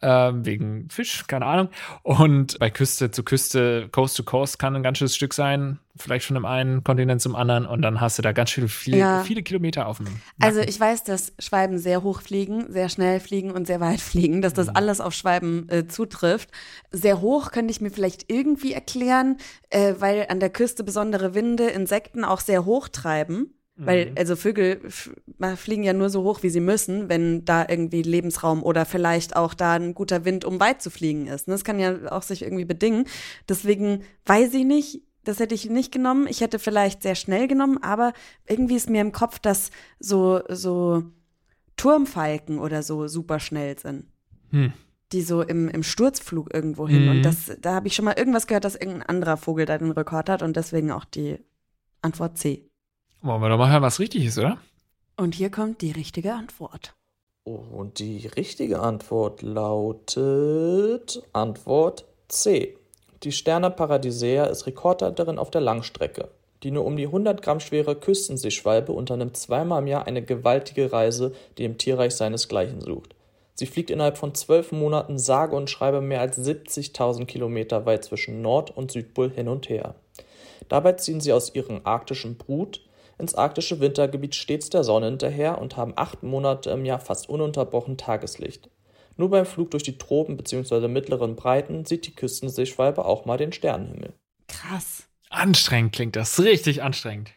Ähm, 0.07 0.45
wegen 0.45 0.91
Fisch, 0.91 1.27
keine 1.27 1.47
Ahnung. 1.47 1.71
Und 2.03 2.59
bei 2.59 2.69
Küste 2.69 3.11
zu 3.11 3.23
Küste, 3.23 3.89
Coast 3.91 4.17
to 4.19 4.23
Coast 4.23 4.59
kann 4.59 4.77
ein 4.77 4.83
ganz 4.83 4.99
schönes 4.99 5.17
Stück 5.17 5.33
sein. 5.33 5.79
Vielleicht 5.97 6.27
von 6.27 6.35
dem 6.35 6.45
einen 6.45 6.85
Kontinent 6.85 7.23
zum 7.23 7.35
anderen. 7.35 7.65
Und 7.65 7.81
dann 7.81 8.01
hast 8.03 8.19
du 8.19 8.23
da 8.23 8.33
ganz 8.33 8.51
schön 8.51 8.69
viele, 8.69 8.99
Ja. 8.99 9.23
viele 9.25 9.43
Kilometer 9.43 9.87
auf 9.87 9.97
dem. 9.99 10.05
Nacken. 10.07 10.21
Also 10.41 10.61
ich 10.61 10.79
weiß, 10.79 11.05
dass 11.05 11.33
Schwalben 11.39 11.79
sehr 11.79 12.03
hoch 12.03 12.21
fliegen, 12.21 12.71
sehr 12.71 12.91
schnell 12.91 13.19
fliegen 13.19 13.51
und 13.53 13.67
sehr 13.67 13.81
weit 13.81 14.01
fliegen, 14.03 14.43
dass 14.43 14.53
Mhm. 14.53 14.57
das 14.57 14.69
alles 14.71 15.01
auf 15.01 15.15
Schwalben 15.15 15.69
äh, 15.71 15.87
zutrifft. 15.89 16.51
Sehr 16.91 17.23
hoch 17.23 17.51
könnte 17.51 17.71
ich 17.71 17.81
mir 17.81 17.91
vielleicht 17.91 18.31
irgendwie 18.31 18.75
erklären, 18.75 19.39
äh, 19.71 19.95
weil 20.01 20.27
an 20.29 20.39
der 20.41 20.51
Küste 20.51 20.85
besondere 20.85 21.35
Winde 21.35 21.69
Insekten 21.69 22.25
auch 22.25 22.41
sehr 22.41 22.67
hoch 22.67 22.89
treiben. 22.89 23.55
Weil, 23.77 24.11
Mhm. 24.11 24.15
also 24.17 24.37
Vögel 24.37 24.81
fliegen 25.57 25.83
ja 25.83 25.93
nur 25.93 26.09
so 26.09 26.23
hoch, 26.23 26.45
wie 26.45 26.51
sie 26.51 26.61
müssen, 26.61 27.09
wenn 27.09 27.45
da 27.45 27.67
irgendwie 27.69 28.03
Lebensraum 28.03 28.63
oder 28.63 28.85
vielleicht 28.85 29.35
auch 29.35 29.53
da 29.53 29.73
ein 29.75 29.95
guter 29.95 30.25
Wind, 30.25 30.45
um 30.45 30.61
weit 30.61 30.81
zu 30.81 30.91
fliegen 30.91 31.27
ist. 31.27 31.49
ne? 31.49 31.55
Das 31.55 31.65
kann 31.65 31.81
ja 31.81 32.13
auch 32.13 32.23
sich 32.23 32.43
irgendwie 32.43 32.65
bedingen. 32.65 33.07
Deswegen 33.49 34.03
weiß 34.27 34.55
ich 34.55 34.65
nicht, 34.65 35.03
das 35.25 35.41
hätte 35.41 35.57
ich 35.57 35.69
nicht 35.71 35.91
genommen. 35.91 36.27
Ich 36.29 36.41
hätte 36.41 36.59
vielleicht 36.61 37.03
sehr 37.03 37.17
schnell 37.17 37.49
genommen, 37.49 37.83
aber 37.83 38.13
irgendwie 38.47 38.77
ist 38.77 38.91
mir 38.91 39.01
im 39.01 39.11
Kopf, 39.11 39.41
dass 39.41 39.71
so, 39.99 40.41
so 40.49 41.03
Turmfalken 41.77 42.59
oder 42.59 42.83
so 42.83 43.09
super 43.09 43.41
schnell 43.41 43.79
sind. 43.79 44.05
Hm. 44.51 44.73
Die 45.13 45.23
so 45.23 45.43
im, 45.43 45.69
im 45.69 45.83
Sturzflug 45.83 46.53
irgendwo 46.55 46.89
hin. 46.89 47.05
Mhm. 47.05 47.11
Und 47.11 47.23
das, 47.23 47.51
da 47.61 47.75
habe 47.75 47.89
ich 47.89 47.95
schon 47.95 48.05
mal 48.05 48.17
irgendwas 48.17 48.47
gehört, 48.47 48.65
dass 48.65 48.75
irgendein 48.77 49.03
anderer 49.09 49.37
Vogel 49.37 49.67
da 49.67 49.79
den 49.79 49.91
Rekord 49.91 50.29
hat 50.29 50.43
und 50.43 50.57
deswegen 50.57 50.91
auch 50.93 51.05
die 51.05 51.39
Antwort 52.03 52.39
C. 52.39 52.69
Wollen 53.25 53.41
wir 53.41 53.49
doch 53.49 53.57
mal 53.57 53.73
hören, 53.73 53.83
was 53.83 54.01
richtig 54.01 54.27
ist, 54.27 54.37
oder? 54.37 54.59
Und 55.17 55.35
hier 55.35 55.51
kommt 55.51 55.81
die 55.81 55.93
richtige 55.93 56.35
Antwort. 56.35 56.93
Und 57.45 57.99
die 57.99 58.27
richtige 58.27 58.81
Antwort 58.81 59.41
lautet 59.41 61.23
Antwort 61.33 62.05
C. 62.29 62.77
Die 63.23 63.33
Sterna 63.33 63.71
paradisea 63.71 64.45
ist 64.45 64.67
Rekordhalterin 64.67 65.39
auf 65.39 65.51
der 65.51 65.63
Langstrecke. 65.63 66.29
Die 66.63 66.71
nur 66.71 66.85
um 66.85 66.99
die 66.99 67.07
100 67.07 67.41
Gramm 67.41 67.61
schwere 67.61 67.97
Küstenseeschwalbe 67.97 68.93
unternimmt 68.93 69.39
zweimal 69.39 69.81
im 69.81 69.89
Jahr 69.89 70.07
eine 70.07 70.23
gewaltige 70.23 70.93
Reise, 70.93 71.33
die 71.57 71.65
im 71.65 71.79
Tierreich 71.79 72.15
seinesgleichen 72.15 72.83
sucht. 72.83 73.15
Sie 73.55 73.65
fliegt 73.65 73.89
innerhalb 73.89 74.19
von 74.19 74.35
zwölf 74.35 74.71
Monaten 74.71 75.19
sage 75.19 75.57
und 75.57 75.71
schreibe 75.71 76.03
mehr 76.03 76.21
als 76.21 76.39
70.000 76.39 77.25
Kilometer 77.25 77.87
weit 77.87 78.05
zwischen 78.05 78.43
Nord- 78.43 78.77
und 78.77 78.91
Südpol 78.91 79.31
hin 79.31 79.49
und 79.49 79.71
her. 79.71 79.95
Dabei 80.69 80.93
ziehen 80.93 81.23
sie 81.23 81.33
aus 81.33 81.55
ihrem 81.55 81.81
arktischen 81.85 82.37
Brut 82.37 82.83
ins 83.19 83.35
arktische 83.35 83.81
Wintergebiet 83.81 84.35
stets 84.35 84.71
der 84.71 84.85
Sonne 84.85 85.07
hinterher 85.07 85.59
und 85.59 85.77
haben 85.77 85.93
acht 85.97 86.23
Monate 86.23 86.71
im 86.71 86.85
Jahr 86.85 87.01
fast 87.01 87.29
ununterbrochen 87.29 87.97
Tageslicht. 87.97 88.71
Nur 89.17 89.31
beim 89.31 89.47
Flug 89.47 89.71
durch 89.71 89.85
die 89.85 89.99
Tropen 89.99 90.37
bzw. 90.37 90.89
mittleren 90.89 91.37
Breiten 91.37 91.85
sieht 91.85 92.07
die 92.07 92.15
Küstenseeschwalbe 92.15 93.05
auch 93.05 93.25
mal 93.25 93.39
den 93.39 93.53
Sternenhimmel. 93.53 94.15
Krass. 94.49 95.09
Anstrengend 95.31 95.93
klingt 95.93 96.17
das, 96.17 96.41
richtig 96.41 96.83
anstrengend. 96.83 97.31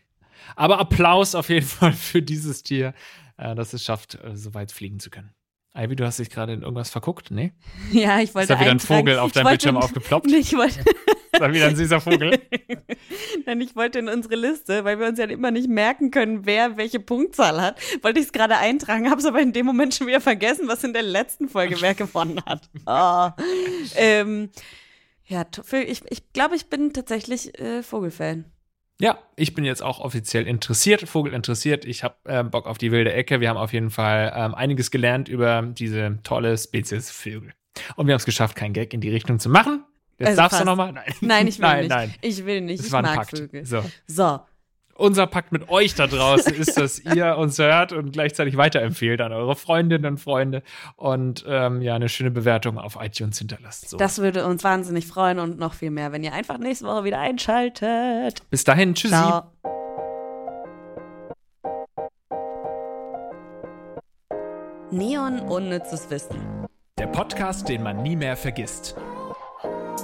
Aber 0.55 0.79
Applaus 0.79 1.35
auf 1.35 1.49
jeden 1.49 1.65
Fall 1.67 1.93
für 1.93 2.21
dieses 2.21 2.63
Tier, 2.63 2.93
äh, 3.37 3.55
dass 3.55 3.73
es 3.73 3.83
schafft, 3.83 4.15
äh, 4.23 4.35
so 4.35 4.53
weit 4.53 4.71
fliegen 4.71 4.99
zu 4.99 5.09
können. 5.09 5.33
Ivy, 5.75 5.95
du 5.95 6.05
hast 6.05 6.17
dich 6.17 6.31
gerade 6.31 6.53
in 6.53 6.63
irgendwas 6.63 6.89
verguckt? 6.89 7.29
Nee? 7.29 7.53
Ja, 7.91 8.17
ich 8.17 8.29
Ist 8.29 8.35
wollte 8.35 8.53
da 8.53 8.59
wieder 8.59 8.71
ein 8.71 8.79
Vogel 8.79 9.19
auf 9.19 9.31
deinem 9.31 9.47
Bildschirm 9.47 9.77
aufgeploppt? 9.77 10.25
Nee, 10.25 10.37
ich 10.37 10.53
wollte, 10.53 10.83
Da 11.39 11.53
wieder 11.53 11.67
ein 11.67 11.75
süßer 11.75 12.01
Vogel? 12.01 12.39
Nein, 13.45 13.61
ich 13.61 13.75
wollte 13.75 13.99
in 13.99 14.09
unsere 14.09 14.35
Liste, 14.35 14.83
weil 14.83 14.99
wir 14.99 15.07
uns 15.07 15.19
ja 15.19 15.25
immer 15.25 15.51
nicht 15.51 15.69
merken 15.69 16.11
können, 16.11 16.45
wer 16.45 16.77
welche 16.77 16.99
Punktzahl 16.99 17.61
hat, 17.61 17.79
wollte 18.01 18.19
ich 18.19 18.27
es 18.27 18.31
gerade 18.31 18.57
eintragen, 18.57 19.09
habe 19.09 19.19
es 19.19 19.25
aber 19.25 19.39
in 19.41 19.53
dem 19.53 19.65
Moment 19.65 19.93
schon 19.93 20.07
wieder 20.07 20.21
vergessen, 20.21 20.67
was 20.67 20.83
in 20.83 20.93
der 20.93 21.03
letzten 21.03 21.49
Folge 21.49 21.81
wer 21.81 21.93
gewonnen 21.93 22.41
hat. 22.45 22.69
Oh. 22.89 23.29
ähm, 23.97 24.49
ja, 25.25 25.45
ich, 25.71 26.01
ich 26.09 26.33
glaube, 26.33 26.55
ich 26.55 26.67
bin 26.67 26.93
tatsächlich 26.93 27.59
äh, 27.59 27.83
Vogelfan. 27.83 28.45
Ja, 28.99 29.19
ich 29.35 29.53
bin 29.53 29.63
jetzt 29.65 29.83
auch 29.83 29.99
offiziell 29.99 30.47
interessiert, 30.47 31.07
Vogel 31.07 31.33
interessiert. 31.33 31.85
Ich 31.85 32.03
habe 32.03 32.15
äh, 32.23 32.43
Bock 32.43 32.65
auf 32.65 32.77
die 32.77 32.91
wilde 32.91 33.13
Ecke. 33.13 33.41
Wir 33.41 33.49
haben 33.49 33.57
auf 33.57 33.73
jeden 33.73 33.91
Fall 33.91 34.33
ähm, 34.35 34.55
einiges 34.55 34.89
gelernt 34.89 35.29
über 35.29 35.61
diese 35.61 36.19
tolle 36.23 36.57
Spezies 36.57 37.11
Vögel. 37.11 37.53
Und 37.95 38.07
wir 38.07 38.13
haben 38.13 38.19
es 38.19 38.25
geschafft, 38.25 38.55
keinen 38.55 38.73
Gag 38.73 38.93
in 38.93 39.01
die 39.01 39.09
Richtung 39.09 39.37
zu 39.39 39.49
machen. 39.49 39.83
Jetzt 40.19 40.29
Also 40.29 40.37
darfst 40.41 40.51
fast. 40.57 40.61
du 40.61 40.65
nochmal? 40.65 40.91
Nein. 40.93 41.13
Nein, 41.21 41.47
ich 41.47 41.59
will 41.59 41.67
nein, 41.67 41.79
nicht. 41.81 41.89
Nein, 41.89 42.13
Ich 42.21 42.45
will 42.45 42.61
nicht. 42.61 42.79
Das 42.79 42.87
ich 42.87 42.91
war 42.91 42.99
ein 42.99 43.05
mag 43.05 43.15
Pakt. 43.17 43.37
Vögel. 43.37 43.65
So. 43.65 43.83
So. 44.07 44.39
unser 44.95 45.27
Pakt 45.27 45.51
mit 45.51 45.69
euch 45.69 45.93
da 45.93 46.07
draußen 46.07 46.55
ist, 46.55 46.75
dass 46.79 46.97
ihr 46.97 47.37
uns 47.37 47.59
hört 47.59 47.93
und 47.93 48.11
gleichzeitig 48.13 48.57
weiterempfehlt 48.57 49.21
an 49.21 49.31
eure 49.31 49.55
Freundinnen 49.55 50.05
und 50.05 50.17
Freunde 50.17 50.63
und 50.95 51.45
ähm, 51.47 51.83
ja, 51.83 51.93
eine 51.95 52.09
schöne 52.09 52.31
Bewertung 52.31 52.79
auf 52.79 52.97
iTunes 52.99 53.37
hinterlasst. 53.37 53.89
So. 53.89 53.97
Das 53.97 54.17
würde 54.17 54.45
uns 54.47 54.63
wahnsinnig 54.63 55.05
freuen 55.05 55.37
und 55.37 55.59
noch 55.59 55.75
viel 55.75 55.91
mehr, 55.91 56.11
wenn 56.11 56.23
ihr 56.23 56.33
einfach 56.33 56.57
nächste 56.57 56.85
Woche 56.87 57.03
wieder 57.03 57.19
einschaltet. 57.19 58.41
Bis 58.49 58.63
dahin, 58.63 58.95
tschüssi. 58.95 59.13
Ciao. 59.13 59.51
Neon 64.91 65.39
Unnützes 65.41 66.09
Wissen. 66.09 66.65
Der 66.97 67.07
Podcast, 67.07 67.67
den 67.69 67.83
man 67.83 68.01
nie 68.01 68.15
mehr 68.15 68.37
vergisst. 68.37 68.95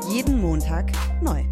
Jeden 0.10 0.41
Montag 0.41 0.91
neu. 1.21 1.43